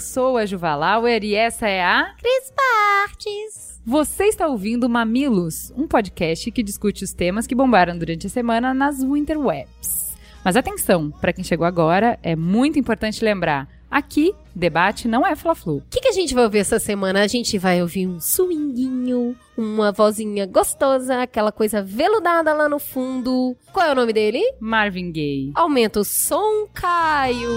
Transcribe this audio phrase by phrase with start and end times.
[0.00, 3.80] sou a Juvalauer e essa é a Cris Partes.
[3.84, 8.72] Você está ouvindo Mamilos, um podcast que discute os temas que bombaram durante a semana
[8.74, 10.16] nas interwebs.
[10.44, 15.76] Mas atenção, para quem chegou agora, é muito importante lembrar: aqui, debate não é fla-flu.
[15.76, 17.22] O que, que a gente vai ouvir essa semana?
[17.22, 23.54] A gente vai ouvir um swinguinho, uma vozinha gostosa, aquela coisa veludada lá no fundo.
[23.72, 24.42] Qual é o nome dele?
[24.58, 25.52] Marvin Gaye.
[25.54, 27.50] Aumenta o som, Caio.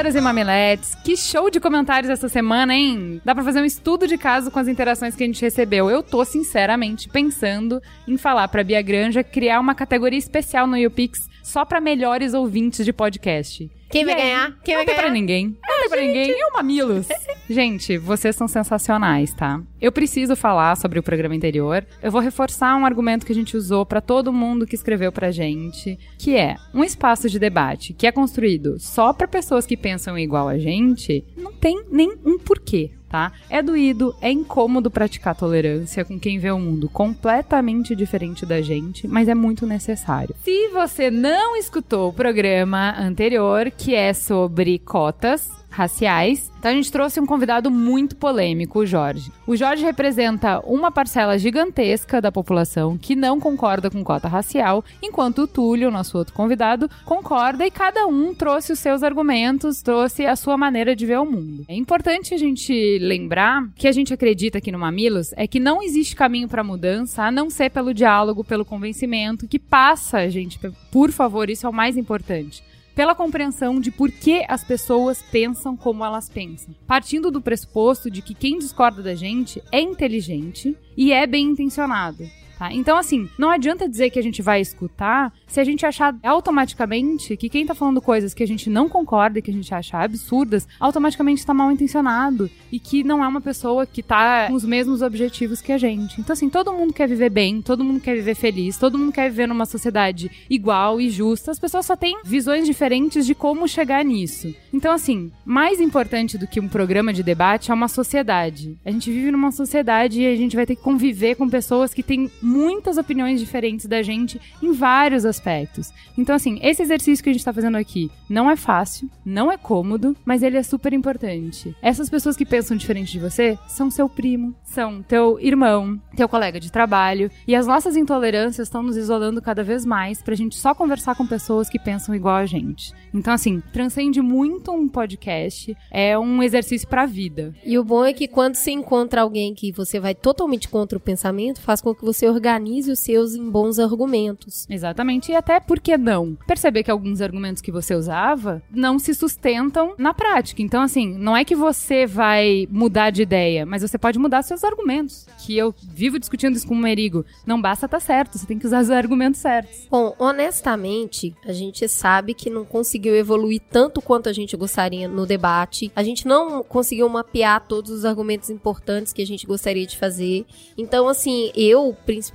[0.00, 3.20] Mamileiros e mamiletes, que show de comentários essa semana, hein?
[3.22, 5.90] Dá pra fazer um estudo de caso com as interações que a gente recebeu.
[5.90, 11.28] Eu tô, sinceramente, pensando em falar pra Bia Granja criar uma categoria especial no YouPix
[11.42, 13.70] só pra melhores ouvintes de podcast.
[13.90, 14.20] Quem E vai aí?
[14.22, 14.56] ganhar?
[14.64, 15.12] Quem não vai tem pra ganhar?
[15.14, 15.56] ninguém.
[15.68, 16.30] Não tem pra ninguém.
[16.30, 17.08] E o Mamilos?
[17.48, 19.60] gente, vocês são sensacionais, tá?
[19.80, 21.84] Eu preciso falar sobre o programa anterior.
[22.02, 25.30] Eu vou reforçar um argumento que a gente usou pra todo mundo que escreveu pra
[25.32, 30.16] gente, que é um espaço de debate que é construído só pra pessoas que pensam
[30.18, 32.92] igual a gente, não tem nem um porquê.
[33.10, 33.32] Tá?
[33.50, 39.08] É doído, é incômodo praticar tolerância com quem vê o mundo completamente diferente da gente,
[39.08, 40.32] mas é muito necessário.
[40.44, 46.92] Se você não escutou o programa anterior, que é sobre cotas raciais, então a gente
[46.92, 49.32] trouxe um convidado muito polêmico, o Jorge.
[49.46, 55.42] O Jorge representa uma parcela gigantesca da população que não concorda com cota racial, enquanto
[55.42, 60.36] o Túlio, nosso outro convidado, concorda e cada um trouxe os seus argumentos, trouxe a
[60.36, 61.64] sua maneira de ver o mundo.
[61.66, 65.82] É importante a gente lembrar que a gente acredita aqui no Mamilos é que não
[65.82, 70.58] existe caminho para mudança a não ser pelo diálogo, pelo convencimento, que passa, gente,
[70.90, 72.62] por favor, isso é o mais importante
[72.94, 76.74] pela compreensão de por que as pessoas pensam como elas pensam.
[76.86, 82.24] Partindo do pressuposto de que quem discorda da gente é inteligente e é bem intencionado.
[82.60, 82.70] Tá?
[82.74, 87.34] Então, assim, não adianta dizer que a gente vai escutar se a gente achar automaticamente
[87.34, 89.96] que quem tá falando coisas que a gente não concorda e que a gente acha
[89.96, 94.64] absurdas, automaticamente tá mal intencionado e que não é uma pessoa que tá com os
[94.66, 96.20] mesmos objetivos que a gente.
[96.20, 99.30] Então, assim, todo mundo quer viver bem, todo mundo quer viver feliz, todo mundo quer
[99.30, 101.52] viver numa sociedade igual e justa.
[101.52, 104.54] As pessoas só têm visões diferentes de como chegar nisso.
[104.70, 108.76] Então, assim, mais importante do que um programa de debate é uma sociedade.
[108.84, 112.02] A gente vive numa sociedade e a gente vai ter que conviver com pessoas que
[112.02, 115.92] têm muitas opiniões diferentes da gente em vários aspectos.
[116.18, 119.56] Então, assim, esse exercício que a gente tá fazendo aqui não é fácil, não é
[119.56, 121.74] cômodo, mas ele é super importante.
[121.80, 126.58] Essas pessoas que pensam diferente de você são seu primo, são teu irmão, teu colega
[126.58, 130.74] de trabalho, e as nossas intolerâncias estão nos isolando cada vez mais pra gente só
[130.74, 132.92] conversar com pessoas que pensam igual a gente.
[133.14, 137.54] Então, assim, transcende muito um podcast, é um exercício pra vida.
[137.64, 141.00] E o bom é que quando você encontra alguém que você vai totalmente contra o
[141.00, 144.66] pensamento, faz com que você organize os seus em bons argumentos.
[144.68, 146.36] Exatamente, e até por que não?
[146.46, 150.62] Perceber que alguns argumentos que você usava não se sustentam na prática.
[150.62, 154.64] Então, assim, não é que você vai mudar de ideia, mas você pode mudar seus
[154.64, 155.26] argumentos.
[155.38, 157.24] Que eu vivo discutindo isso com o Merigo.
[157.46, 159.86] Não basta estar certo, você tem que usar os argumentos certos.
[159.90, 165.26] Bom, honestamente, a gente sabe que não conseguiu evoluir tanto quanto a gente gostaria no
[165.26, 165.92] debate.
[165.94, 170.46] A gente não conseguiu mapear todos os argumentos importantes que a gente gostaria de fazer.
[170.78, 172.29] Então, assim, eu, principalmente,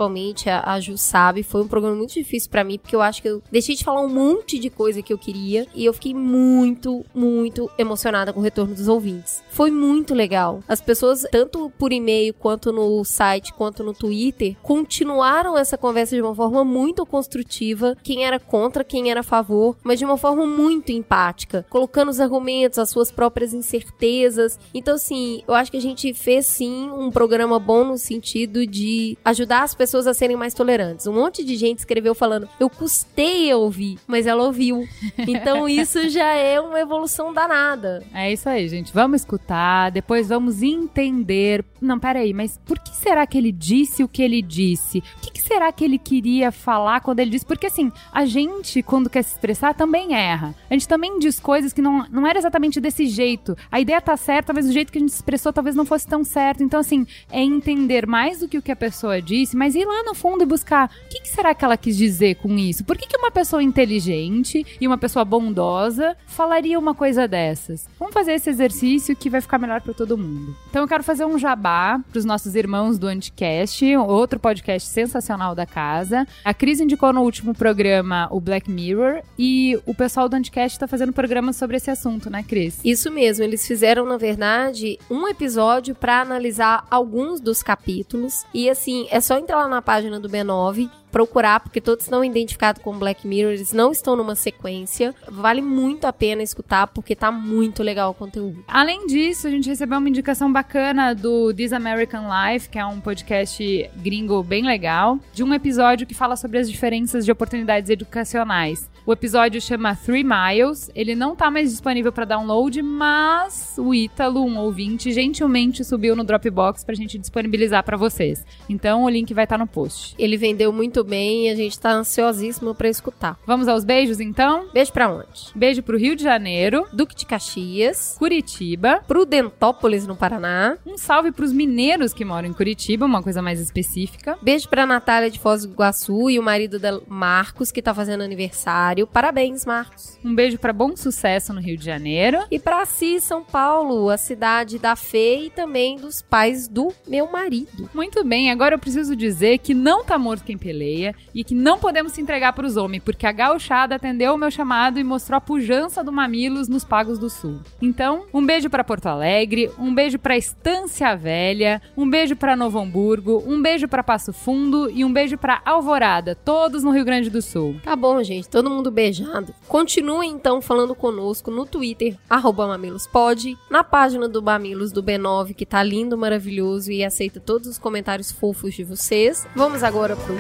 [0.50, 3.30] a, a Ju sabe, foi um programa muito difícil pra mim, porque eu acho que
[3.30, 7.06] eu deixei de falar um monte de coisa que eu queria e eu fiquei muito,
[7.14, 9.44] muito emocionada com o retorno dos ouvintes.
[9.50, 10.62] Foi muito legal.
[10.68, 16.22] As pessoas, tanto por e-mail, quanto no site, quanto no Twitter, continuaram essa conversa de
[16.22, 17.96] uma forma muito construtiva.
[18.04, 22.20] Quem era contra, quem era a favor, mas de uma forma muito empática, colocando os
[22.20, 24.60] argumentos, as suas próprias incertezas.
[24.74, 29.18] Então, assim, eu acho que a gente fez sim um programa bom no sentido de
[29.24, 31.08] ajudar as pessoas a serem mais tolerantes.
[31.08, 34.88] Um monte de gente escreveu falando, eu custei a ouvir, mas ela ouviu.
[35.28, 38.04] Então isso já é uma evolução danada.
[38.14, 38.94] É isso aí, gente.
[38.94, 41.64] Vamos escutar, depois vamos entender.
[41.82, 45.00] Não, peraí, mas por que será que ele disse o que ele disse?
[45.18, 47.46] O que, que será que ele queria falar quando ele disse?
[47.46, 50.56] Porque assim, a gente, quando quer se expressar, também erra.
[50.70, 53.58] A gente também diz coisas que não, não era exatamente desse jeito.
[53.72, 56.08] A ideia tá certa, mas o jeito que a gente se expressou talvez não fosse
[56.08, 56.64] tão certo.
[56.64, 60.04] Então, assim, é entender mais do que o que a pessoa disse, mas ir lá
[60.04, 62.84] no fundo e buscar o que, que será que ela quis dizer com isso?
[62.84, 67.88] Por que, que uma pessoa inteligente e uma pessoa bondosa falaria uma coisa dessas?
[67.98, 70.56] Vamos fazer esse exercício que vai ficar melhor para todo mundo.
[70.70, 75.56] Então, eu quero fazer um jabá para os nossos irmãos do Anticast, outro podcast sensacional
[75.56, 76.28] da casa.
[76.44, 80.88] A Cris indicou no último programa o Black Mirror e o pessoal do Anticast está
[80.88, 82.80] fazendo programa sobre esse assunto, né, Cris?
[82.84, 88.46] Isso mesmo, eles fizeram, na verdade, um episódio para analisar alguns dos capítulos.
[88.54, 92.84] E assim, é só entrar lá na página do B9 procurar, porque todos estão identificados
[92.84, 95.16] com Black Mirror, eles não estão numa sequência.
[95.30, 98.66] Vale muito a pena escutar, porque tá muito legal o conteúdo.
[98.68, 103.00] Além disso, a gente recebeu uma indicação bacana do This American Life, que é um
[103.00, 108.90] podcast gringo bem legal, de um episódio que fala sobre as diferenças de oportunidades educacionais.
[109.06, 110.90] O episódio chama Three Miles.
[110.96, 116.24] Ele não tá mais disponível para download, mas o Ítalo, um ouvinte, gentilmente subiu no
[116.24, 118.44] Dropbox pra gente disponibilizar para vocês.
[118.68, 120.16] Então o link vai estar tá no post.
[120.18, 123.38] Ele vendeu muito bem e a gente tá ansiosíssimo para escutar.
[123.46, 124.68] Vamos aos beijos então?
[124.74, 125.52] Beijo para onde?
[125.56, 130.78] Beijo pro Rio de Janeiro, Duque de Caxias, Curitiba, Prudentópolis no Paraná.
[130.86, 134.38] Um salve pros mineiros que moram em Curitiba, uma coisa mais específica.
[134.42, 138.24] Beijo pra Natália de Foz do Iguaçu e o marido dela, Marcos, que tá fazendo
[138.24, 139.08] aniversário.
[139.08, 140.18] Parabéns, Marcos.
[140.24, 142.40] Um beijo para Bom Sucesso no Rio de Janeiro.
[142.50, 147.32] E para Assis, São Paulo, a cidade da Fê e também dos pais do meu
[147.32, 147.90] marido.
[147.94, 150.95] Muito bem, agora eu preciso dizer que não tá morto quem peleia
[151.34, 154.52] e que não podemos se entregar para os homens, porque a gauchada atendeu o meu
[154.52, 157.60] chamado e mostrou a pujança do Mamilos nos Pagos do Sul.
[157.82, 162.80] Então, um beijo para Porto Alegre, um beijo para Estância Velha, um beijo para Novo
[162.80, 167.30] Hamburgo, um beijo para Passo Fundo e um beijo para Alvorada, todos no Rio Grande
[167.30, 167.76] do Sul.
[167.84, 169.54] Tá bom, gente, todo mundo beijado.
[169.68, 175.82] Continue então falando conosco no Twitter, mamilospod, na página do Mamilos do B9, que tá
[175.84, 179.48] lindo, maravilhoso e aceita todos os comentários fofos de vocês.
[179.56, 180.36] Vamos agora pro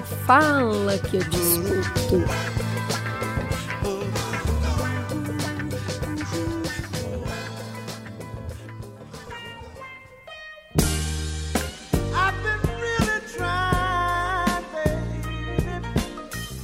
[0.45, 2.23] Fala que eu discuto.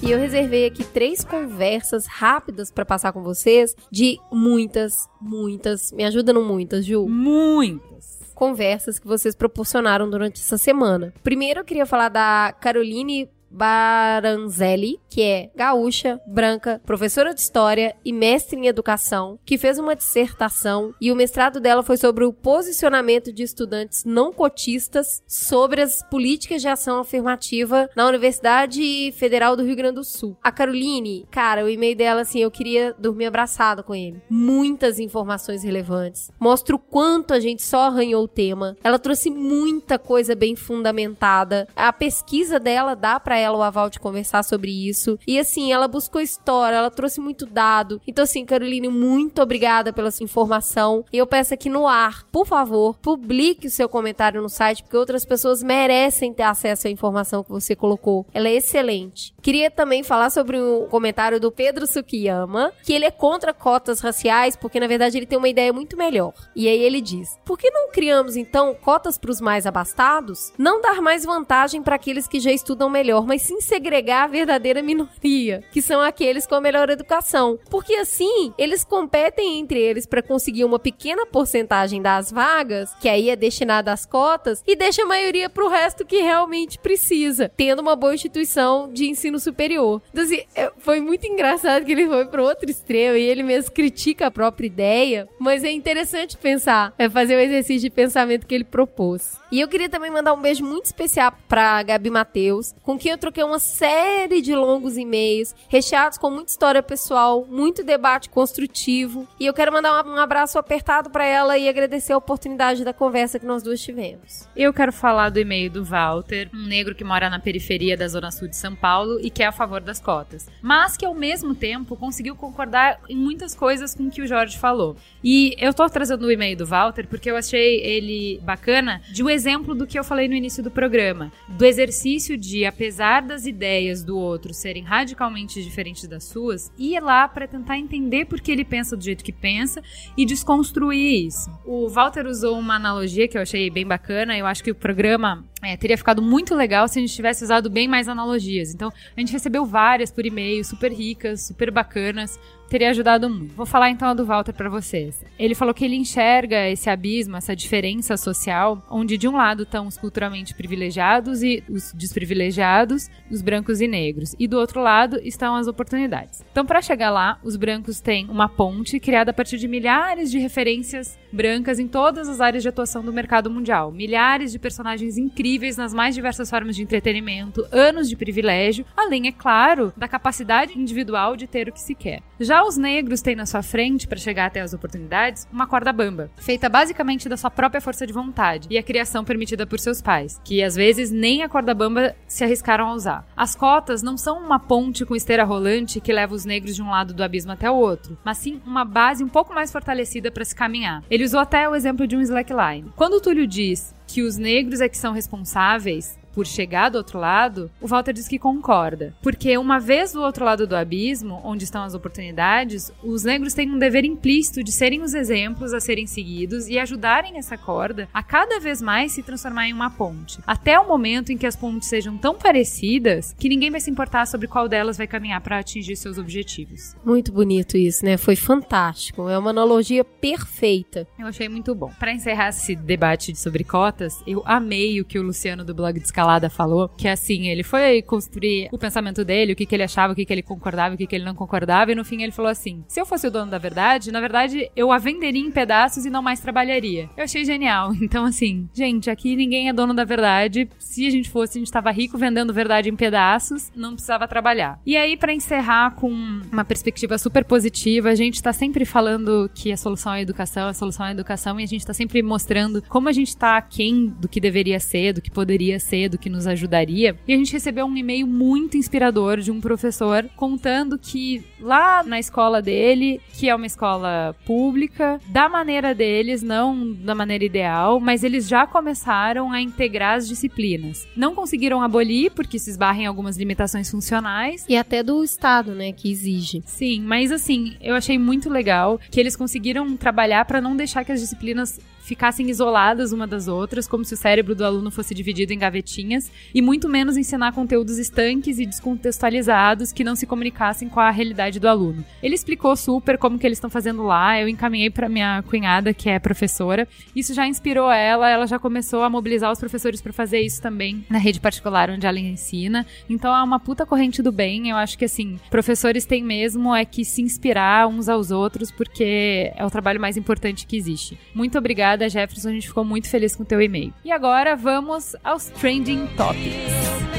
[0.04, 6.06] E eu reservei aqui três conversas rápidas para passar com vocês de muitas, muitas, me
[6.06, 7.07] ajuda no muitas, Ju?
[7.07, 11.12] Muitas conversas que vocês proporcionaram durante essa semana.
[11.24, 18.13] Primeiro eu queria falar da Caroline Baranzelli, que é gaúcha, branca, professora de história e
[18.13, 23.31] mestre em educação, que fez uma dissertação e o mestrado dela foi sobre o posicionamento
[23.31, 29.75] de estudantes não cotistas sobre as políticas de ação afirmativa na Universidade Federal do Rio
[29.75, 30.38] Grande do Sul.
[30.42, 34.21] A Caroline, cara, o e-mail dela assim, eu queria dormir abraçado com ele.
[34.30, 36.31] Muitas informações relevantes.
[36.39, 38.77] Mostra o quanto a gente só arranhou o tema.
[38.83, 41.68] Ela trouxe muita coisa bem fundamentada.
[41.75, 45.17] A pesquisa dela dá para ela o aval de conversar sobre isso.
[45.27, 48.01] E assim, ela buscou história, ela trouxe muito dado.
[48.07, 51.03] Então, assim, Caroline, muito obrigada pela sua informação.
[51.11, 54.97] E eu peço aqui no ar, por favor, publique o seu comentário no site, porque
[54.97, 58.25] outras pessoas merecem ter acesso à informação que você colocou.
[58.33, 59.33] Ela é excelente.
[59.41, 64.55] Queria também falar sobre o comentário do Pedro Sukiyama, que ele é contra cotas raciais,
[64.55, 66.33] porque na verdade ele tem uma ideia muito melhor.
[66.55, 70.53] E aí ele diz: por que não criamos então cotas para os mais abastados?
[70.57, 74.81] Não dar mais vantagem para aqueles que já estudam melhor, mas sim segregar a verdadeira
[74.81, 77.57] minoria, que são aqueles com a melhor educação.
[77.69, 83.29] Porque assim, eles competem entre eles para conseguir uma pequena porcentagem das vagas, que aí
[83.29, 87.95] é destinada às cotas, e deixa a maioria pro resto que realmente precisa, tendo uma
[87.95, 90.01] boa instituição de ensino superior.
[90.11, 93.71] Então, assim, é, foi muito engraçado que ele foi pro outro extremo e ele mesmo
[93.71, 98.53] critica a própria ideia, mas é interessante pensar, é fazer o exercício de pensamento que
[98.53, 99.39] ele propôs.
[99.50, 103.21] E eu queria também mandar um beijo muito especial pra Gabi Matheus, com quem eu
[103.22, 109.28] troquei uma série de longos e-mails, recheados com muita história pessoal, muito debate construtivo.
[109.40, 113.38] E eu quero mandar um abraço apertado para ela e agradecer a oportunidade da conversa
[113.38, 114.50] que nós duas tivemos.
[114.56, 118.32] Eu quero falar do e-mail do Walter, um negro que mora na periferia da Zona
[118.32, 121.54] Sul de São Paulo e que é a favor das cotas, mas que ao mesmo
[121.54, 124.98] tempo conseguiu concordar em muitas coisas com o que o Jorge falou.
[125.24, 129.30] E eu tô trazendo o e-mail do Walter porque eu achei ele bacana de um
[129.30, 134.03] exemplo do que eu falei no início do programa, do exercício de, apesar das ideias
[134.03, 138.63] do outro serem radicalmente diferentes das suas, ir lá para tentar entender por que ele
[138.63, 139.82] pensa do jeito que pensa
[140.15, 141.50] e desconstruir isso.
[141.65, 145.44] O Walter usou uma analogia que eu achei bem bacana, eu acho que o programa
[145.63, 148.74] é, teria ficado muito legal se a gente tivesse usado bem mais analogias.
[148.74, 152.39] Então, a gente recebeu várias por e-mail, super ricas, super bacanas,
[152.72, 153.54] teria ajudado muito.
[153.54, 155.22] Vou falar então a do Walter para vocês.
[155.38, 159.88] Ele falou que ele enxerga esse abismo, essa diferença social, onde de um lado estão
[159.88, 165.54] os culturalmente privilegiados e os desprivilegiados, os brancos e negros, e do outro lado estão
[165.54, 166.42] as oportunidades.
[166.50, 170.40] Então, para chegar lá, os brancos têm uma ponte criada a partir de milhares de
[170.40, 175.75] referências brancas em todas as áreas de atuação do mercado mundial, milhares de personagens incríveis
[175.75, 181.36] nas mais diversas formas de entretenimento, anos de privilégio, além, é claro, da capacidade individual
[181.36, 182.22] de ter o que se quer.
[182.40, 186.30] Já os negros têm na sua frente, para chegar até as oportunidades, uma corda bamba,
[186.38, 190.39] feita basicamente da sua própria força de vontade e a criação permitida por seus pais,
[190.44, 193.27] que às vezes nem a corda bamba se arriscaram a usar.
[193.36, 196.89] As cotas não são uma ponte com esteira rolante que leva os negros de um
[196.89, 200.46] lado do abismo até o outro, mas sim uma base um pouco mais fortalecida para
[200.46, 201.03] se caminhar.
[201.10, 202.91] Ele usou até o exemplo de um slackline.
[202.96, 207.19] Quando o Túlio diz que os negros é que são responsáveis por chegar do outro
[207.19, 209.13] lado, o Walter diz que concorda.
[209.21, 213.69] Porque uma vez do outro lado do abismo, onde estão as oportunidades, os negros têm
[213.71, 218.23] um dever implícito de serem os exemplos a serem seguidos e ajudarem essa corda a
[218.23, 220.39] cada vez mais se transformar em uma ponte.
[220.45, 224.25] Até o momento em que as pontes sejam tão parecidas que ninguém vai se importar
[224.25, 226.95] sobre qual delas vai caminhar para atingir seus objetivos.
[227.03, 228.17] Muito bonito isso, né?
[228.17, 229.29] Foi fantástico.
[229.29, 231.07] É uma analogia perfeita.
[231.19, 231.91] Eu achei muito bom.
[232.00, 236.07] Para encerrar esse debate sobre cotas, eu amei o que o Luciano do blog de
[236.22, 240.13] Escalada falou, que assim, ele foi construir o pensamento dele, o que, que ele achava,
[240.13, 242.32] o que, que ele concordava, o que, que ele não concordava, e no fim ele
[242.32, 245.51] falou assim: se eu fosse o dono da verdade, na verdade eu a venderia em
[245.51, 247.10] pedaços e não mais trabalharia.
[247.18, 247.92] Eu achei genial.
[248.12, 250.68] Então, assim, gente, aqui ninguém é dono da verdade.
[250.78, 254.82] Se a gente fosse, a gente tava rico vendendo verdade em pedaços, não precisava trabalhar.
[254.86, 256.10] E aí, para encerrar com
[256.51, 260.68] uma perspectiva super positiva, a gente tá sempre falando que a solução é a educação,
[260.68, 263.56] a solução é a educação, e a gente tá sempre mostrando como a gente tá
[263.56, 267.15] aquém do que deveria ser, do que poderia ser, do que nos ajudaria.
[267.27, 272.20] E a gente recebeu um e-mail muito inspirador de um professor contando que lá na
[272.20, 278.24] escola dele, que é uma escola pública, da maneira deles, não da maneira ideal, mas
[278.24, 281.08] eles já começaram a integrar as disciplinas.
[281.15, 284.65] Não conseguiram abolir porque se esbarram em algumas limitações funcionais.
[284.68, 286.62] E até do Estado, né, que exige.
[286.65, 291.12] Sim, mas assim, eu achei muito legal que eles conseguiram trabalhar para não deixar que
[291.12, 291.80] as disciplinas
[292.12, 296.30] ficassem isoladas uma das outras, como se o cérebro do aluno fosse dividido em gavetinhas,
[296.53, 301.58] e muito menos ensinar conteúdos estanques e descontextualizados que não se comunicassem com a realidade
[301.58, 302.03] do aluno.
[302.22, 306.10] Ele explicou super como que eles estão fazendo lá, eu encaminhei para minha cunhada, que
[306.10, 306.86] é professora.
[307.15, 311.06] Isso já inspirou ela, ela já começou a mobilizar os professores para fazer isso também
[311.10, 312.86] na rede particular onde ela ensina.
[313.10, 314.70] Então é uma puta corrente do bem.
[314.70, 319.53] Eu acho que assim, professores têm mesmo é que se inspirar uns aos outros porque
[319.56, 321.18] é o trabalho mais importante que existe.
[321.34, 322.50] Muito obrigada Obrigada, Jefferson.
[322.50, 323.93] A gente ficou muito feliz com o teu e-mail.
[324.03, 327.11] E agora vamos aos trending topics.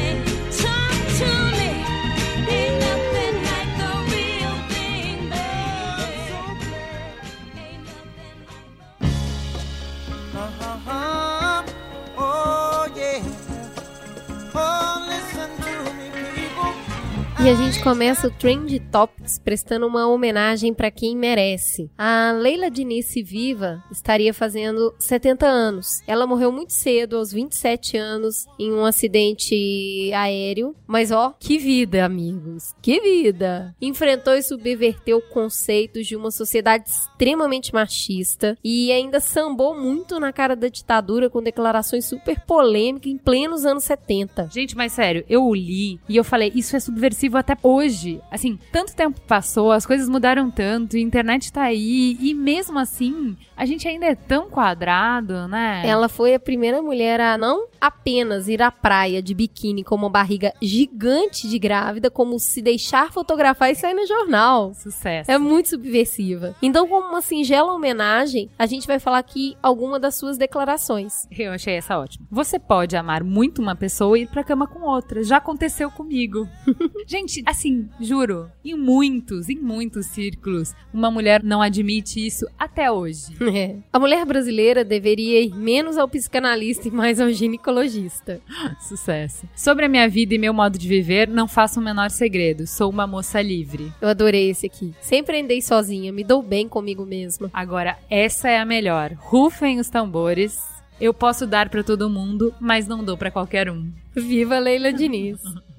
[17.45, 21.91] E a gente começa o Trend Topics prestando uma homenagem para quem merece.
[21.99, 26.03] A Leila Diniz viva estaria fazendo 70 anos.
[26.07, 30.77] Ela morreu muito cedo, aos 27 anos, em um acidente aéreo.
[30.87, 32.77] Mas ó, que vida, amigos.
[32.81, 33.75] Que vida.
[33.83, 40.55] Enfrentou e subverteu conceitos de uma sociedade extremamente machista e ainda sambou muito na cara
[40.55, 44.49] da ditadura com declarações super polêmicas em plenos anos 70.
[44.49, 48.21] Gente, mas sério, eu li e eu falei, isso é subversivo até hoje.
[48.31, 53.37] Assim, tanto tempo passou, as coisas mudaram tanto, a internet tá aí, e mesmo assim,
[53.63, 55.85] a gente ainda é tão quadrado, né?
[55.87, 60.11] Ela foi a primeira mulher a não apenas ir à praia de biquíni com uma
[60.11, 64.75] barriga gigante de grávida, como se deixar fotografar e sair no jornal.
[64.75, 65.31] Sucesso.
[65.31, 66.57] É muito subversiva.
[66.61, 71.29] Então, como uma singela homenagem, a gente vai falar aqui alguma das suas declarações.
[71.31, 72.27] Eu achei essa ótima.
[72.33, 75.23] Você pode amar muito uma pessoa e ir pra cama com outra.
[75.23, 76.49] Já aconteceu comigo.
[77.07, 83.27] gente, assim, juro, em muitos, em muitos círculos, uma mulher não admite isso até hoje.
[83.53, 83.77] É.
[83.93, 88.41] A mulher brasileira deveria ir menos ao psicanalista e mais ao ginecologista.
[88.81, 89.47] Sucesso.
[89.55, 92.67] Sobre a minha vida e meu modo de viver, não faço o menor segredo.
[92.67, 93.93] Sou uma moça livre.
[94.01, 94.95] Eu adorei esse aqui.
[95.01, 97.51] Sempre andei sozinha, me dou bem comigo mesma.
[97.53, 99.13] Agora, essa é a melhor.
[99.19, 100.59] Rufem os tambores.
[101.01, 103.91] Eu posso dar pra todo mundo, mas não dou pra qualquer um.
[104.15, 105.41] Viva Leila Diniz.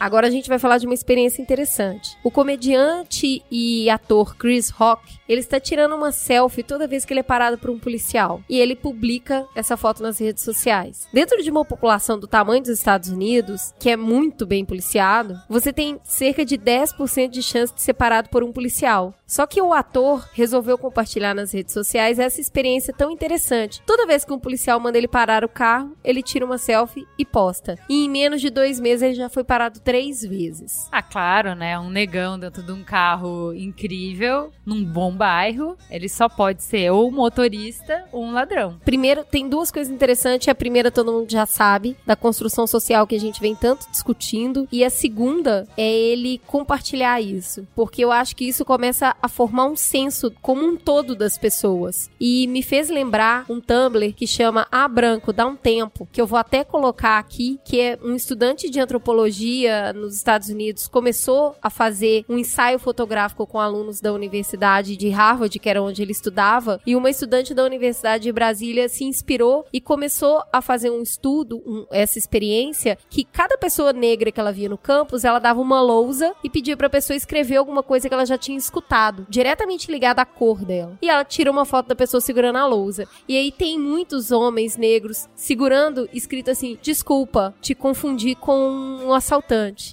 [0.00, 2.16] Agora a gente vai falar de uma experiência interessante.
[2.22, 7.20] O comediante e ator Chris Rock, ele está tirando uma selfie toda vez que ele
[7.20, 8.42] é parado por um policial.
[8.48, 11.06] E ele publica essa foto nas redes sociais.
[11.12, 15.72] Dentro de uma população do tamanho dos Estados Unidos, que é muito bem policiado, você
[15.72, 19.14] tem cerca de 10% de chance de ser parado por um policial.
[19.26, 23.82] Só que o ator resolveu compartilhar nas redes sociais essa experiência tão interessante.
[23.84, 27.26] Toda vez que um policial manda ele parar o carro, ele tira uma selfie e
[27.26, 27.78] posta.
[27.88, 30.88] E em menos de dois meses ele já foi parado três vezes.
[30.92, 31.78] Ah, claro, né?
[31.78, 37.08] Um negão dentro de um carro incrível, num bom bairro, ele só pode ser ou
[37.08, 38.78] um motorista ou um ladrão.
[38.84, 40.48] Primeiro, tem duas coisas interessantes.
[40.48, 44.68] A primeira, todo mundo já sabe, da construção social que a gente vem tanto discutindo.
[44.70, 47.66] E a segunda é ele compartilhar isso.
[47.74, 52.10] Porque eu acho que isso começa a formar um senso como um todo das pessoas.
[52.20, 56.26] E me fez lembrar um Tumblr que chama A Branco, dá um tempo, que eu
[56.26, 59.47] vou até colocar aqui, que é um estudante de antropologia
[59.94, 65.58] nos Estados Unidos começou a fazer um ensaio fotográfico com alunos da Universidade de Harvard,
[65.58, 69.80] que era onde ele estudava, e uma estudante da Universidade de Brasília se inspirou e
[69.80, 74.68] começou a fazer um estudo, um, essa experiência, que cada pessoa negra que ela via
[74.68, 78.14] no campus, ela dava uma lousa e pedia para a pessoa escrever alguma coisa que
[78.14, 80.98] ela já tinha escutado diretamente ligada à cor dela.
[81.00, 83.06] E ela tira uma foto da pessoa segurando a lousa.
[83.28, 89.37] E aí tem muitos homens negros segurando, escrito assim: Desculpa, te confundi com um assaltante.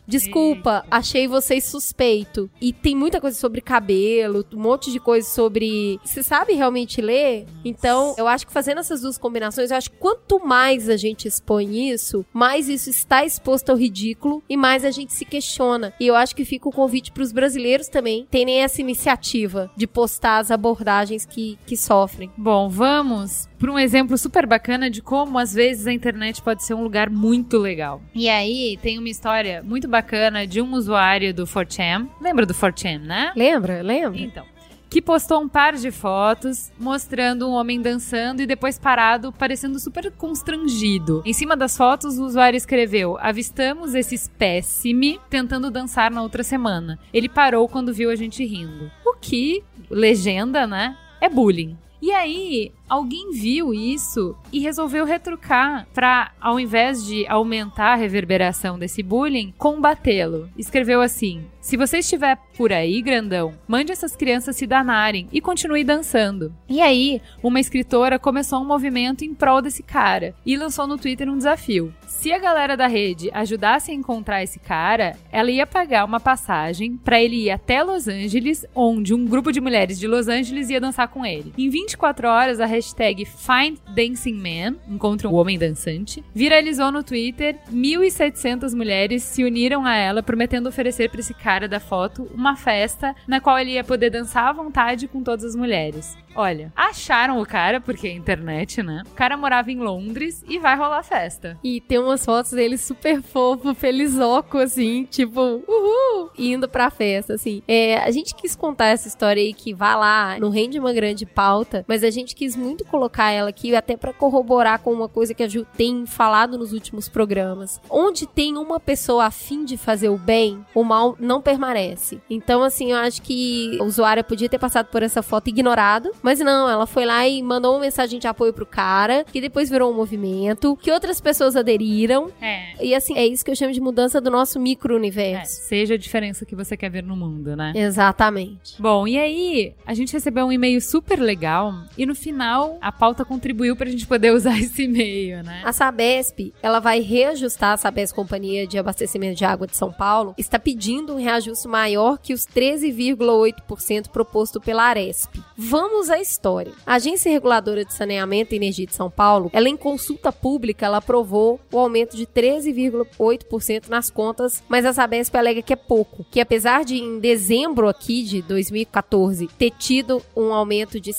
[0.07, 0.87] Desculpa, Eita.
[0.89, 2.49] achei vocês suspeito.
[2.61, 5.99] E tem muita coisa sobre cabelo, um monte de coisa sobre.
[6.03, 7.45] Você sabe realmente ler?
[7.63, 11.27] Então, eu acho que fazendo essas duas combinações, eu acho que quanto mais a gente
[11.27, 15.93] expõe isso, mais isso está exposto ao ridículo e mais a gente se questiona.
[15.99, 19.69] E eu acho que fica o convite para os brasileiros também terem essa iniciativa iniciativa
[19.75, 22.31] de postar as abordagens que, que sofrem.
[22.37, 26.73] Bom, vamos para um exemplo super bacana de como às vezes a internet pode ser
[26.73, 28.01] um lugar muito legal.
[28.13, 29.24] E aí tem uma história
[29.63, 32.07] muito bacana de um usuário do 4chan.
[32.21, 33.31] Lembra do 4chan, né?
[33.35, 33.81] Lembra?
[33.81, 34.19] Lembra?
[34.19, 34.45] Então,
[34.89, 40.09] que postou um par de fotos mostrando um homem dançando e depois parado, parecendo super
[40.11, 41.21] constrangido.
[41.25, 46.97] Em cima das fotos, o usuário escreveu: Avistamos esse espécime tentando dançar na outra semana.
[47.13, 48.89] Ele parou quando viu a gente rindo.
[49.05, 50.95] O que, legenda, né?
[51.19, 51.77] É bullying.
[52.01, 58.77] E aí, alguém viu isso e resolveu retrucar para, ao invés de aumentar a reverberação
[58.77, 60.49] desse bullying, combatê-lo.
[60.57, 65.83] Escreveu assim: Se você estiver por aí, grandão, mande essas crianças se danarem e continue
[65.83, 66.53] dançando.
[66.69, 71.29] E aí, uma escritora começou um movimento em prol desse cara e lançou no Twitter
[71.29, 71.93] um desafio.
[72.07, 76.97] Se a galera da rede ajudasse a encontrar esse cara, ela ia pagar uma passagem
[76.97, 80.81] para ele ir até Los Angeles, onde um grupo de mulheres de Los Angeles ia
[80.81, 81.53] dançar com ele.
[81.57, 87.57] Em 24 horas, a hashtag Find Dancing Man, encontre um homem dançante, viralizou no Twitter.
[87.71, 93.15] 1.700 mulheres se uniram a ela, prometendo oferecer para esse cara da foto uma festa
[93.27, 96.17] na qual ele ia poder dançar à vontade com todas as mulheres.
[96.35, 99.03] Olha, acharam o cara, porque é internet, né?
[99.09, 101.57] O cara morava em Londres e vai rolar festa.
[101.63, 107.63] E tem umas fotos dele super fofo, felizoco, assim, tipo, uhul, indo pra festa, assim.
[107.65, 111.25] É, a gente quis contar essa história aí que vai lá, não rende uma grande
[111.25, 115.33] pauta, mas a gente quis muito colocar ela aqui até para corroborar com uma coisa
[115.33, 117.79] que a Ju tem falado nos últimos programas.
[117.89, 122.19] Onde tem uma pessoa afim de fazer o bem, o mal não permanece.
[122.29, 126.39] Então, assim, eu acho que o usuário podia ter passado por essa foto ignorado, mas
[126.39, 129.91] não, ela foi lá e mandou uma mensagem de apoio pro cara, que depois virou
[129.91, 132.31] um movimento, que outras pessoas aderiram.
[132.41, 132.83] É.
[132.83, 135.61] E assim, é isso que eu chamo de mudança do nosso micro-universo.
[135.61, 137.73] É, seja a diferença que você quer ver no mundo, né?
[137.75, 138.81] Exatamente.
[138.81, 142.91] Bom, e aí, a gente recebeu um e-mail super legal e no final final, a
[142.91, 145.61] pauta contribuiu pra gente poder usar esse meio, né?
[145.63, 150.33] A Sabesp, ela vai reajustar, a Sabesp Companhia de Abastecimento de Água de São Paulo,
[150.37, 155.35] está pedindo um reajuste maior que os 13,8% proposto pela Aresp.
[155.57, 156.71] Vamos à história.
[156.85, 160.97] A Agência Reguladora de Saneamento e Energia de São Paulo, ela em consulta pública, ela
[160.97, 166.39] aprovou o aumento de 13,8% nas contas, mas a Sabesp alega que é pouco, que
[166.39, 171.11] apesar de em dezembro aqui de 2014 ter tido um aumento de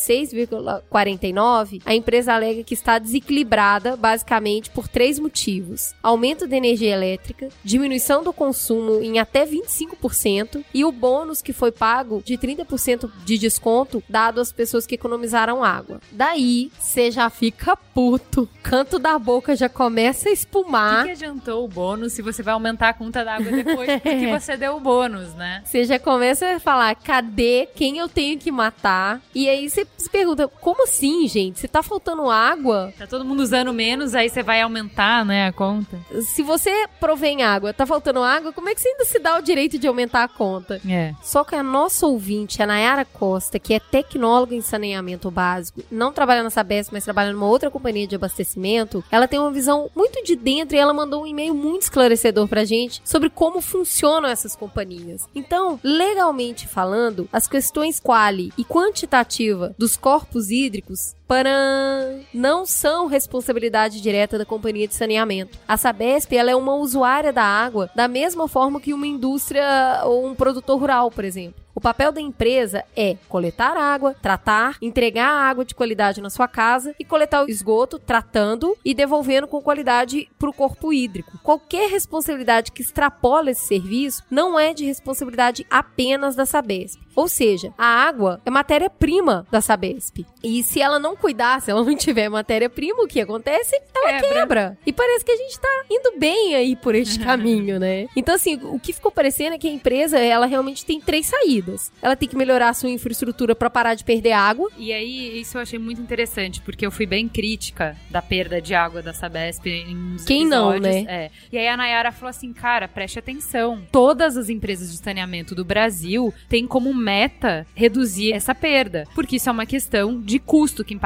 [1.33, 7.49] 6,49, a empresa alega que está desequilibrada basicamente por três motivos: aumento da energia elétrica,
[7.65, 13.39] diminuição do consumo em até 25% e o bônus que foi pago de 30% de
[13.39, 16.01] desconto dado às pessoas que economizaram água.
[16.13, 20.99] Daí, você já fica puto, canto da boca já começa a O espumar.
[21.03, 24.57] que, que adiantou o bônus se você vai aumentar a conta d'água depois porque você
[24.57, 25.63] deu o bônus, né?
[25.65, 29.21] Você já começa a falar, cadê quem eu tenho que matar?
[29.35, 31.61] E aí você se pergunta, como assim, gente?
[31.61, 35.53] Se tá faltando água, Tá todo mundo usando menos, aí você vai aumentar, né, a
[35.53, 35.99] conta.
[36.23, 39.43] se você provém água, tá faltando água, como é que você ainda se dá o
[39.43, 40.81] direito de aumentar a conta?
[40.89, 41.15] É.
[41.23, 46.13] Só que a nossa ouvinte, a Nayara Costa, que é tecnóloga em saneamento básico, não
[46.13, 50.23] trabalha na Sabesp, mas trabalha numa outra companhia de abastecimento, ela tem uma visão muito
[50.25, 54.57] de dentro e ela mandou um e-mail muito esclarecedor pra gente sobre como funcionam essas
[54.57, 55.29] companhias.
[55.35, 61.26] Então, legalmente falando, as questões quali e quantitativa dos corpos hídricos Thanks.
[61.27, 65.59] Para não são responsabilidade direta da companhia de saneamento.
[65.67, 70.27] A Sabesp ela é uma usuária da água da mesma forma que uma indústria ou
[70.27, 71.67] um produtor rural, por exemplo.
[71.77, 76.95] O papel da empresa é coletar água, tratar, entregar água de qualidade na sua casa
[76.99, 81.39] e coletar o esgoto, tratando e devolvendo com qualidade para o corpo hídrico.
[81.43, 86.99] Qualquer responsabilidade que extrapola esse serviço não é de responsabilidade apenas da Sabesp.
[87.15, 90.25] Ou seja, a água é matéria-prima da Sabesp.
[90.43, 93.81] E se ela não cuidar, se ela não tiver matéria-prima, o que acontece?
[93.95, 94.29] Ela Quebra.
[94.29, 94.79] quebra.
[94.87, 98.07] E parece que a gente tá indo bem aí por este caminho, né?
[98.15, 101.91] Então, assim, o que ficou parecendo é que a empresa, ela realmente tem três saídas.
[102.03, 104.71] Ela tem que melhorar a sua infraestrutura para parar de perder água.
[104.77, 108.75] E aí, isso eu achei muito interessante, porque eu fui bem crítica da perda de
[108.75, 111.05] água da Sabesp em uns Quem não, episódios.
[111.05, 111.15] né?
[111.25, 111.31] É.
[111.51, 113.83] E aí a Nayara falou assim, cara, preste atenção.
[113.91, 119.05] Todas as empresas de saneamento do Brasil têm como meta reduzir essa perda.
[119.15, 121.06] Porque isso é uma questão de custo, que impacta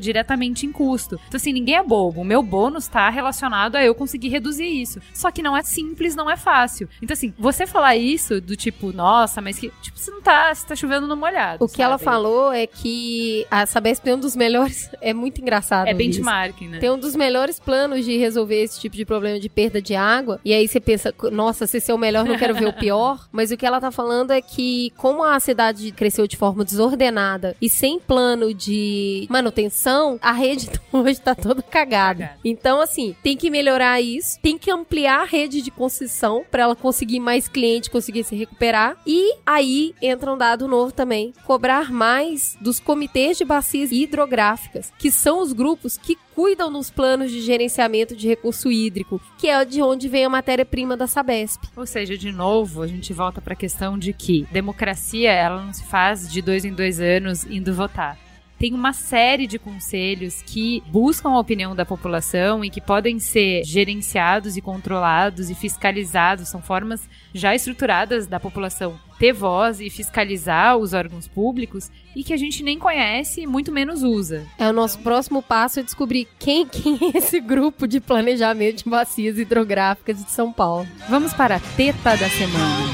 [0.00, 1.18] diretamente em custo.
[1.28, 2.20] Então, assim, ninguém é bobo.
[2.20, 5.00] O meu bônus está relacionado a eu conseguir reduzir isso.
[5.12, 6.88] Só que não é simples, não é fácil.
[7.02, 9.72] Então, assim, você falar isso do tipo, nossa, mas que.
[9.82, 10.54] Tipo, você não tá.
[10.54, 11.64] Você tá chovendo no molhado.
[11.64, 14.88] O que ela falou é que a Sabesp tem um dos melhores.
[15.00, 15.86] É muito engraçado.
[15.86, 16.78] É benchmarking, né?
[16.80, 20.40] Tem um dos melhores planos de resolver esse tipo de problema de perda de água.
[20.44, 23.26] E aí você pensa, nossa, se esse é o melhor, não quero ver o pior.
[23.32, 27.56] Mas o que ela tá falando é que, como a cidade cresceu de forma desordenada
[27.60, 31.88] e sem plano de manutenção, a rede hoje tá toda cagada.
[31.88, 32.38] Cagada.
[32.44, 36.76] Então, assim, tem que melhorar isso, tem que ampliar a rede de concessão para ela
[36.76, 38.96] conseguir mais cliente, conseguir se recuperar.
[39.06, 45.10] E aí entra um dado novo também: cobrar mais dos comitês de bacias hidrográficas, que
[45.10, 49.82] são os grupos que cuidam nos planos de gerenciamento de recurso hídrico, que é de
[49.82, 51.64] onde vem a matéria-prima da Sabesp.
[51.76, 55.72] Ou seja, de novo, a gente volta para a questão de que democracia ela não
[55.72, 58.27] se faz de dois em dois anos indo votar.
[58.58, 63.64] Tem uma série de conselhos que buscam a opinião da população e que podem ser
[63.64, 66.48] gerenciados e controlados e fiscalizados.
[66.48, 72.32] São formas já estruturadas da população ter voz e fiscalizar os órgãos públicos e que
[72.32, 74.46] a gente nem conhece e muito menos usa.
[74.58, 78.90] É o nosso próximo passo é descobrir quem, quem é esse grupo de planejamento de
[78.90, 80.86] bacias hidrográficas de São Paulo.
[81.08, 82.88] Vamos para a teta da semana.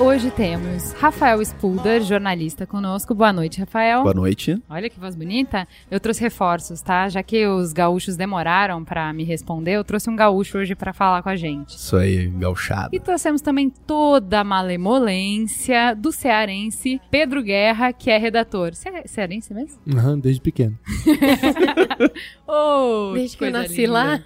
[0.00, 3.14] Hoje temos Rafael Spulder, jornalista conosco.
[3.14, 4.02] Boa noite, Rafael.
[4.02, 4.60] Boa noite.
[4.68, 5.66] Olha que voz bonita.
[5.90, 7.08] Eu trouxe reforços, tá?
[7.08, 11.22] Já que os gaúchos demoraram pra me responder, eu trouxe um gaúcho hoje pra falar
[11.22, 11.76] com a gente.
[11.76, 12.90] Isso aí, gauchado.
[12.94, 18.74] E trouxemos também toda a malemolência do cearense Pedro Guerra, que é redator.
[18.74, 19.78] Ce cearense mesmo?
[19.96, 20.76] Aham, desde pequeno.
[22.46, 23.92] Oh, Desde que eu coisa nasci linda.
[23.92, 24.20] lá.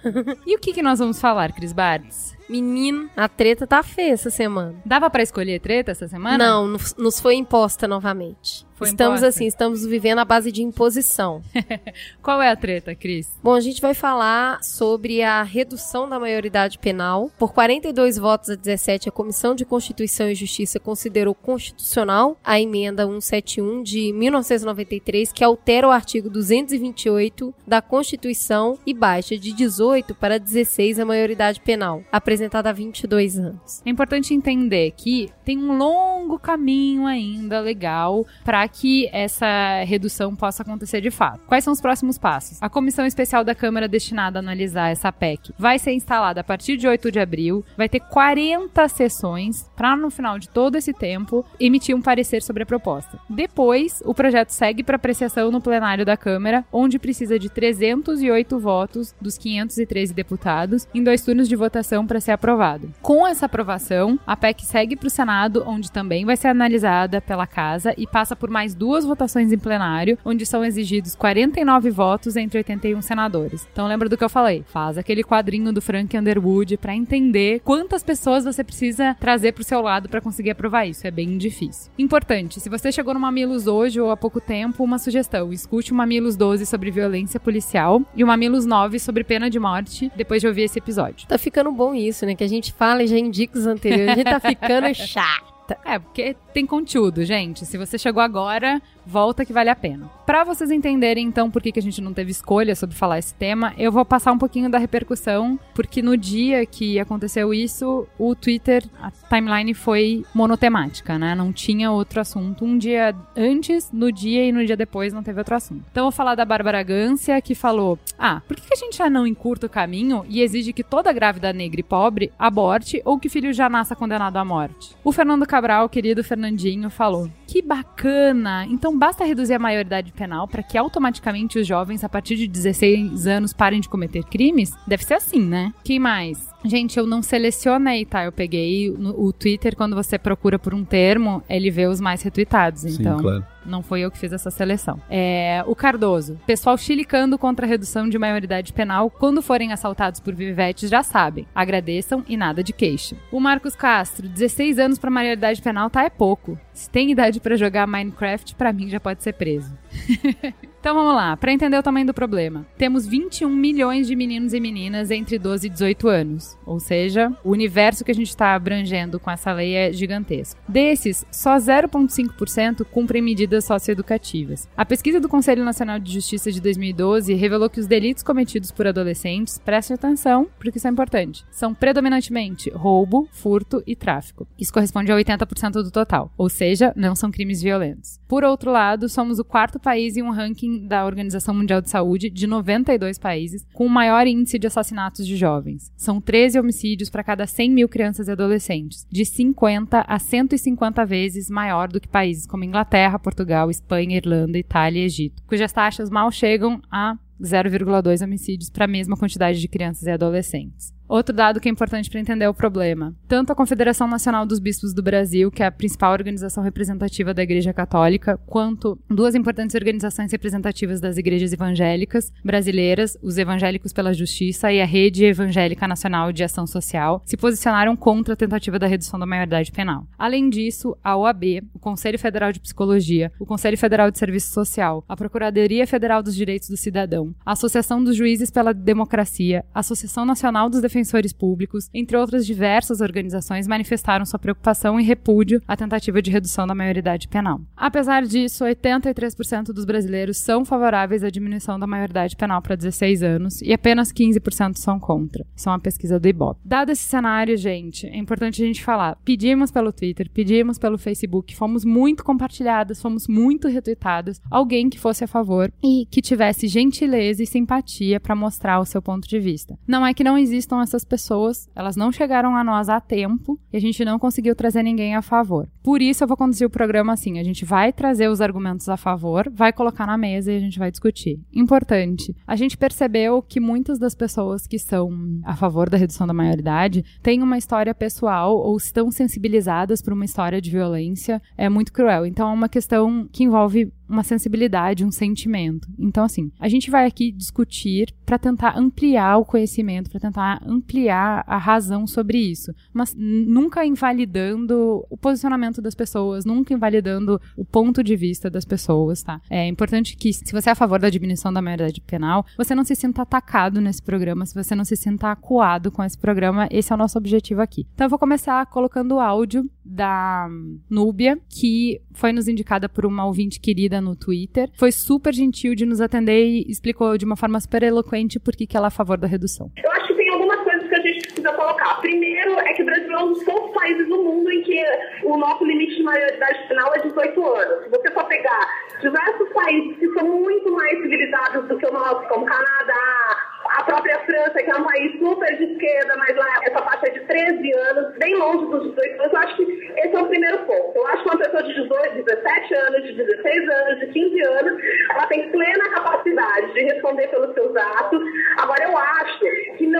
[0.45, 2.37] E o que, que nós vamos falar, Cris Bartz?
[2.49, 4.75] Menino, a treta tá feia essa semana.
[4.83, 6.37] Dava pra escolher treta essa semana?
[6.37, 8.65] Não, nos, nos foi imposta novamente.
[8.79, 11.41] Foi estamos assim, estamos vivendo a base de imposição.
[12.23, 13.37] Qual é a treta, Cris?
[13.43, 17.29] Bom, a gente vai falar sobre a redução da maioridade penal.
[17.37, 23.05] Por 42 votos a 17, a Comissão de Constituição e Justiça considerou constitucional a emenda
[23.05, 30.39] 171 de 1993, que altera o artigo 228 da Constituição e baixa de 18 para
[30.39, 33.81] 16 a maioridade penal, apresentada há 22 anos.
[33.85, 40.63] É importante entender que tem um longo caminho ainda legal para que essa redução possa
[40.63, 41.41] acontecer de fato.
[41.47, 42.61] Quais são os próximos passos?
[42.61, 46.77] A comissão especial da Câmara destinada a analisar essa PEC vai ser instalada a partir
[46.77, 51.45] de 8 de abril, vai ter 40 sessões para no final de todo esse tempo
[51.59, 53.19] emitir um parecer sobre a proposta.
[53.29, 59.15] Depois, o projeto segue para apreciação no plenário da Câmara, onde precisa de 308 votos
[59.19, 62.93] dos 513 deputados em dois turnos de votação para ser aprovado.
[63.01, 67.47] Com essa aprovação, a PEC segue para o Senado, onde também vai ser analisada pela
[67.47, 72.59] Casa e passa por mais duas votações em plenário, onde são exigidos 49 votos entre
[72.59, 73.67] 81 senadores.
[73.71, 74.63] Então lembra do que eu falei?
[74.67, 79.65] Faz aquele quadrinho do Frank Underwood para entender quantas pessoas você precisa trazer para o
[79.65, 81.05] seu lado para conseguir aprovar isso.
[81.05, 81.91] É bem difícil.
[81.97, 85.95] Importante, se você chegou no Mamilos hoje ou há pouco tempo, uma sugestão: escute o
[85.95, 90.47] Mamilos 12 sobre violência policial e o Mamilos 9 sobre pena de morte depois de
[90.47, 91.27] ouvir esse episódio.
[91.27, 92.35] Tá ficando bom isso, né?
[92.35, 94.09] Que a gente fala e já indica os anteriores.
[94.09, 95.49] A gente tá ficando chato.
[95.85, 97.65] É, porque tem conteúdo, gente.
[97.65, 100.09] Se você chegou agora, volta que vale a pena.
[100.25, 103.33] Para vocês entenderem então por que, que a gente não teve escolha sobre falar esse
[103.33, 108.35] tema, eu vou passar um pouquinho da repercussão, porque no dia que aconteceu isso, o
[108.35, 111.33] Twitter, a timeline foi monotemática, né?
[111.33, 112.65] Não tinha outro assunto.
[112.65, 115.85] Um dia antes, no dia e no dia depois não teve outro assunto.
[115.89, 118.97] Então eu vou falar da Bárbara Gância, que falou: Ah, por que, que a gente
[118.97, 123.17] já não encurta o caminho e exige que toda grávida negra e pobre aborte ou
[123.17, 124.93] que filho já nasça condenado à morte?
[125.05, 128.65] O Fernando Cabral, querido Fernandinho, falou: Que bacana!
[128.65, 133.27] Então basta reduzir a maioridade penal para que automaticamente os jovens a partir de 16
[133.27, 134.71] anos parem de cometer crimes?
[134.87, 135.73] Deve ser assim, né?
[135.83, 136.49] Quem mais?
[136.65, 138.25] Gente, eu não selecionei, tá?
[138.25, 142.21] Eu peguei no, o Twitter, quando você procura por um termo, ele vê os mais
[142.21, 142.83] retweetados.
[142.83, 143.45] Então, Sim, claro.
[143.69, 145.01] Não foi eu que fiz essa seleção.
[145.09, 146.39] É, o Cardoso.
[146.45, 149.09] Pessoal chilicando contra a redução de maioridade penal.
[149.09, 151.47] Quando forem assaltados por vivetes, já sabem.
[151.53, 153.15] Agradeçam e nada de queixa.
[153.31, 154.27] O Marcos Castro.
[154.27, 156.59] 16 anos pra maioridade penal tá é pouco.
[156.73, 159.77] Se tem idade para jogar Minecraft, para mim já pode ser preso.
[160.79, 162.65] Então vamos lá, para entender o tamanho do problema.
[162.77, 166.57] Temos 21 milhões de meninos e meninas entre 12 e 18 anos.
[166.65, 170.59] Ou seja, o universo que a gente está abrangendo com essa lei é gigantesco.
[170.69, 174.69] Desses, só 0,5% cumprem medidas socioeducativas.
[174.77, 178.87] A pesquisa do Conselho Nacional de Justiça de 2012 revelou que os delitos cometidos por
[178.87, 184.47] adolescentes, preste atenção, porque isso é importante, são predominantemente roubo, furto e tráfico.
[184.57, 188.17] Isso corresponde a 80% do total, ou seja, não são crimes violentos.
[188.29, 192.29] Por outro lado, somos o quarto país em um ranking da Organização Mundial de Saúde
[192.29, 195.91] de 92 países, com o maior índice de assassinatos de jovens.
[195.97, 201.49] São 13 homicídios para cada 100 mil crianças e adolescentes, de 50 a 150 vezes
[201.49, 206.31] maior do que países como Inglaterra, Portugal, Espanha, Irlanda, Itália e Egito, cujas taxas mal
[206.31, 210.93] chegam a 0,2 homicídios para a mesma quantidade de crianças e adolescentes.
[211.09, 213.15] Outro dado que é importante para entender o problema.
[213.27, 217.41] Tanto a Confederação Nacional dos Bispos do Brasil, que é a principal organização representativa da
[217.41, 224.71] Igreja Católica, quanto duas importantes organizações representativas das igrejas evangélicas brasileiras, os Evangélicos pela Justiça
[224.71, 229.19] e a Rede Evangélica Nacional de Ação Social, se posicionaram contra a tentativa da redução
[229.19, 230.05] da maioridade penal.
[230.15, 235.03] Além disso, a OAB, o Conselho Federal de Psicologia, o Conselho Federal de Serviço Social,
[235.09, 240.23] a Procuradoria Federal dos Direitos do Cidadão, a Associação dos Juízes pela Democracia, a Associação
[240.23, 245.75] Nacional dos Defensores defensores públicos, entre outras diversas organizações, manifestaram sua preocupação e repúdio à
[245.77, 247.61] tentativa de redução da maioridade penal.
[247.75, 253.61] Apesar disso, 83% dos brasileiros são favoráveis à diminuição da maioridade penal para 16 anos
[253.61, 255.45] e apenas 15% são contra.
[255.55, 256.59] Isso é uma pesquisa do Ibope.
[256.65, 259.17] Dado esse cenário, gente, é importante a gente falar.
[259.23, 264.41] Pedimos pelo Twitter, pedimos pelo Facebook, fomos muito compartilhadas, fomos muito retweetadas.
[264.51, 269.01] Alguém que fosse a favor e que tivesse gentileza e simpatia para mostrar o seu
[269.01, 269.79] ponto de vista.
[269.87, 273.77] Não é que não existam essas pessoas, elas não chegaram a nós a tempo e
[273.77, 275.69] a gente não conseguiu trazer ninguém a favor.
[275.83, 278.97] Por isso eu vou conduzir o programa assim, a gente vai trazer os argumentos a
[278.97, 281.39] favor, vai colocar na mesa e a gente vai discutir.
[281.53, 286.33] Importante, a gente percebeu que muitas das pessoas que são a favor da redução da
[286.33, 291.93] maioridade têm uma história pessoal ou estão sensibilizadas por uma história de violência é muito
[291.93, 292.25] cruel.
[292.25, 295.87] Então é uma questão que envolve uma sensibilidade, um sentimento.
[295.97, 301.43] Então, assim, a gente vai aqui discutir para tentar ampliar o conhecimento, para tentar ampliar
[301.47, 308.03] a razão sobre isso, mas nunca invalidando o posicionamento das pessoas, nunca invalidando o ponto
[308.03, 309.39] de vista das pessoas, tá?
[309.49, 312.83] É importante que, se você é a favor da diminuição da maioridade penal, você não
[312.83, 316.91] se sinta atacado nesse programa, se você não se sinta acuado com esse programa, esse
[316.91, 317.85] é o nosso objetivo aqui.
[317.93, 320.47] Então, eu vou começar colocando o áudio da
[320.89, 324.69] Núbia, que foi nos indicada por uma ouvinte querida no Twitter.
[324.77, 328.67] Foi super gentil de nos atender e explicou de uma forma super eloquente por que,
[328.67, 329.71] que ela é a favor da redução.
[329.83, 331.95] Eu acho que tem algumas coisas que a gente precisa colocar.
[332.01, 334.83] Primeiro é que o Brasil é um dos poucos países do mundo em que
[335.23, 337.83] o nosso limite de maioridade final é 18 anos.
[337.83, 338.67] Se você for pegar
[339.01, 343.37] diversos países que são muito mais civilizados do que o nosso, como Canadá,
[343.77, 347.11] a própria França, que é um país super de esquerda, mas lá essa faixa é
[347.11, 349.33] de 13 anos, bem longe dos 18 anos.
[349.33, 349.63] Eu acho que
[349.97, 350.97] esse é o primeiro ponto.
[350.97, 354.83] Eu acho que uma pessoa de 18, 17 anos, de 16 anos, de 15 anos,
[355.11, 358.21] ela tem plena capacidade de responder pelos seus atos.
[358.57, 359.47] Agora, eu acho que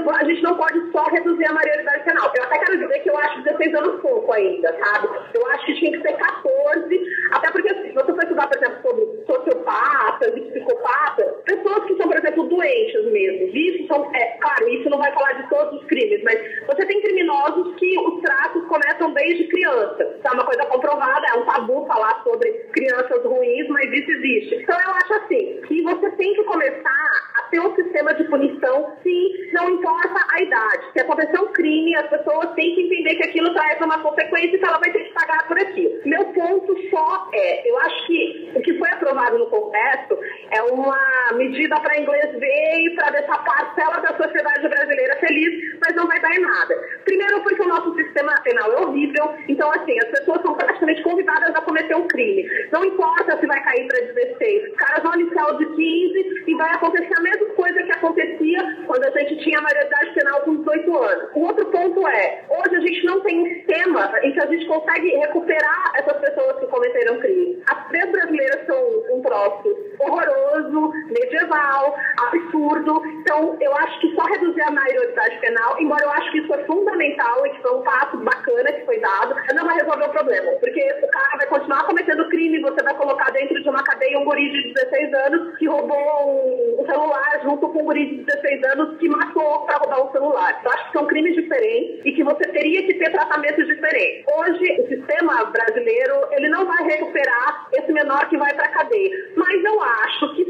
[0.10, 2.32] a gente não pode só reduzir a maioridade penal.
[2.36, 5.08] Eu até quero dizer que eu acho 16 anos pouco ainda, sabe?
[5.34, 7.02] Eu acho que tinha que ser 14,
[7.32, 11.96] até porque assim, se você for estudar, por exemplo, sobre sociopatas e psicopatas, pessoas que
[11.98, 15.82] são, por exemplo, doentes mesmo, isso são, é, claro, isso não vai falar de todos
[15.82, 20.04] os crimes, mas você tem criminosos que os tratos começam desde criança.
[20.18, 24.56] Isso é uma coisa comprovada, é um tabu falar sobre crianças ruins, mas isso existe.
[24.56, 28.98] Então eu acho assim, que você tem que começar a ter um sistema de punição,
[29.04, 30.92] sim, não importa a idade.
[30.94, 34.60] Se acontecer um crime, as pessoas têm que entender que aquilo traz uma consequência e
[34.60, 36.00] que ela vai ter que pagar por aquilo.
[36.06, 40.18] Meu ponto só é, eu acho que o que foi aprovado no Congresso
[40.52, 40.98] é uma
[41.34, 46.20] medida para inglês ver e para deixar parcela da sociedade brasileira feliz, mas não vai
[46.20, 46.76] dar em nada.
[47.04, 51.56] Primeiro porque o nosso sistema penal é horrível, então assim, as pessoas são praticamente convidadas
[51.56, 52.48] a cometer um crime.
[52.72, 56.56] Não importa se vai cair para 16, os caras vão iniciar o de 15 e
[56.56, 60.56] vai acontecer a mesma coisa que acontecia quando a gente tinha a maioridade penal com
[60.58, 61.30] 18 anos.
[61.34, 64.66] O outro ponto é, hoje a gente não tem um sistema em que a gente
[64.68, 67.62] consegue recuperar essas pessoas que cometeram crime.
[67.68, 68.80] As leis brasileiras são
[69.14, 71.96] um troço horroroso, medieval,
[72.28, 73.02] absurdo.
[73.22, 76.64] Então, eu acho que só reduzir a maioridade penal, embora eu acho que isso é
[76.66, 80.52] fundamental e que foi um passo bacana que foi dado, não vai resolver o problema.
[80.60, 84.26] Porque o cara vai continuar cometendo crime, você vai colocar dentro de uma cadeia um
[84.26, 88.98] guri de 16 anos que roubou um celular junto com um guri de 16 anos
[88.98, 90.62] que matou para roubar um celular.
[90.64, 94.26] Eu acho que são crimes diferentes e que você teria que ter tratamentos diferentes.
[94.38, 99.10] Hoje, o sistema brasileiro, ele não vai recuperar esse menor que vai para cadeia.
[99.36, 100.49] Mas eu acho que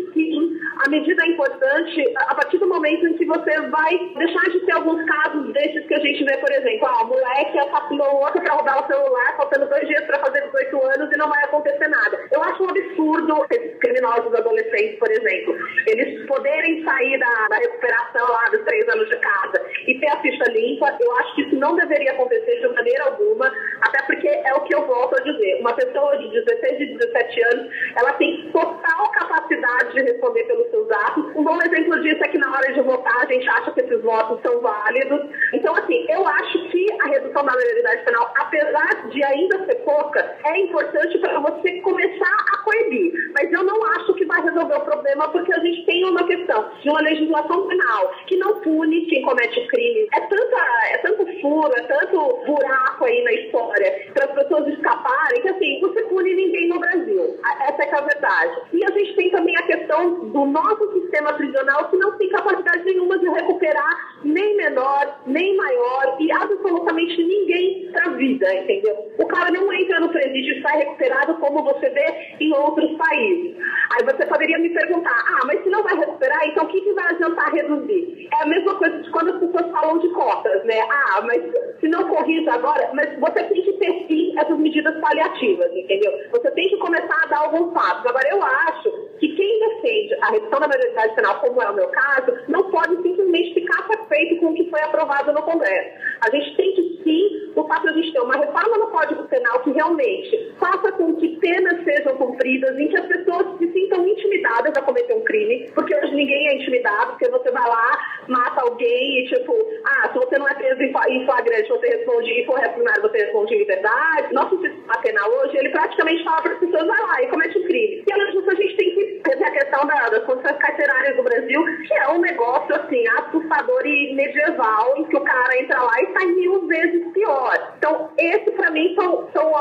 [0.89, 5.03] medida é importante a partir do momento em que você vai deixar de ter alguns
[5.05, 8.53] casos desses que a gente vê, por exemplo, ah, o moleque assassinou o outro para
[8.53, 12.19] roubar o celular, faltando dois dias para fazer 18 anos e não vai acontecer nada.
[12.31, 15.55] Eu acho um absurdo esses criminosos adolescentes, por exemplo,
[15.85, 20.21] eles poderem sair da, da recuperação lá dos três anos de casa e ter a
[20.21, 20.97] ficha limpa.
[20.99, 23.51] Eu acho que isso não deveria acontecer de maneira alguma,
[23.81, 25.59] até porque é o que eu volto a dizer.
[25.59, 30.89] Uma pessoa de 16 e 17 anos, ela tem total capacidade de responder pelos seus
[30.91, 31.35] atos.
[31.35, 34.01] Um bom exemplo disso é que na hora de votar a gente acha que esses
[34.01, 35.29] votos são válidos.
[35.53, 40.37] Então, assim, eu acho que a redução da maioridade penal, apesar de ainda ser pouca,
[40.45, 43.13] é importante para você começar a coibir.
[43.33, 46.69] Mas eu não acho que vai resolver o problema porque a gente tem uma questão
[46.81, 50.07] de uma legislação penal que não pune quem comete crime.
[50.13, 50.57] É, tanta,
[50.91, 55.79] é tanto furo, é tanto buraco aí na história para as pessoas escaparem que, assim,
[55.81, 57.35] você pune ninguém no Brasil.
[57.67, 58.61] Essa é, é a verdade.
[58.73, 62.83] E a gente tem também a questão do nosso sistema prisional que não tem capacidade
[62.85, 68.95] nenhuma de recuperar nem menor, nem maior e absolutamente ninguém para a vida, entendeu?
[69.17, 70.98] O cara não entra no presídio e sai recuperado
[71.39, 73.57] como você vê em outros países.
[73.91, 76.93] Aí você poderia me perguntar, ah, mas se não vai recuperar, então o que, que
[76.93, 78.27] vai adiantar reduzir?
[78.31, 80.79] É a mesma coisa de quando as pessoas falam de cotas, né?
[80.89, 81.41] Ah, mas
[81.79, 86.11] se não corrige agora, mas você tem que ter sim essas medidas paliativas, entendeu?
[86.31, 88.05] Você tem que começar a dar alguns passos.
[88.05, 91.87] Agora, eu acho que quem defende a redução da maioridade penal, como é o meu
[91.87, 95.97] caso, não pode simplesmente ficar satisfeito com o que foi aprovado no Congresso.
[96.21, 99.59] A gente tem que sim lutar para a gente ter uma reforma no Código Penal
[99.61, 104.75] que realmente faça com que penas sejam cumpridas, em que as pessoas se sintam intimidadas
[104.75, 109.19] a cometer um crime, porque hoje ninguém é intimidado, porque você vai lá, mata alguém
[109.19, 109.53] e tipo,
[109.85, 113.55] ah, se você não é preso em flagrante, você responde, e for reprimário, você responde
[113.55, 114.33] em liberdade.
[114.33, 117.63] Nosso sistema penal hoje, ele praticamente fala para as pessoas, vai lá e comete um
[117.63, 118.03] crime.
[118.07, 121.23] E além disso, a gente tem que ter a questão da, das condições carcerárias do
[121.23, 126.01] Brasil, que é um negócio, assim, assustador e medieval, em que o cara entra lá
[126.01, 127.73] e sai mil vezes pior.
[127.77, 129.55] Então, esse, para mim, são, são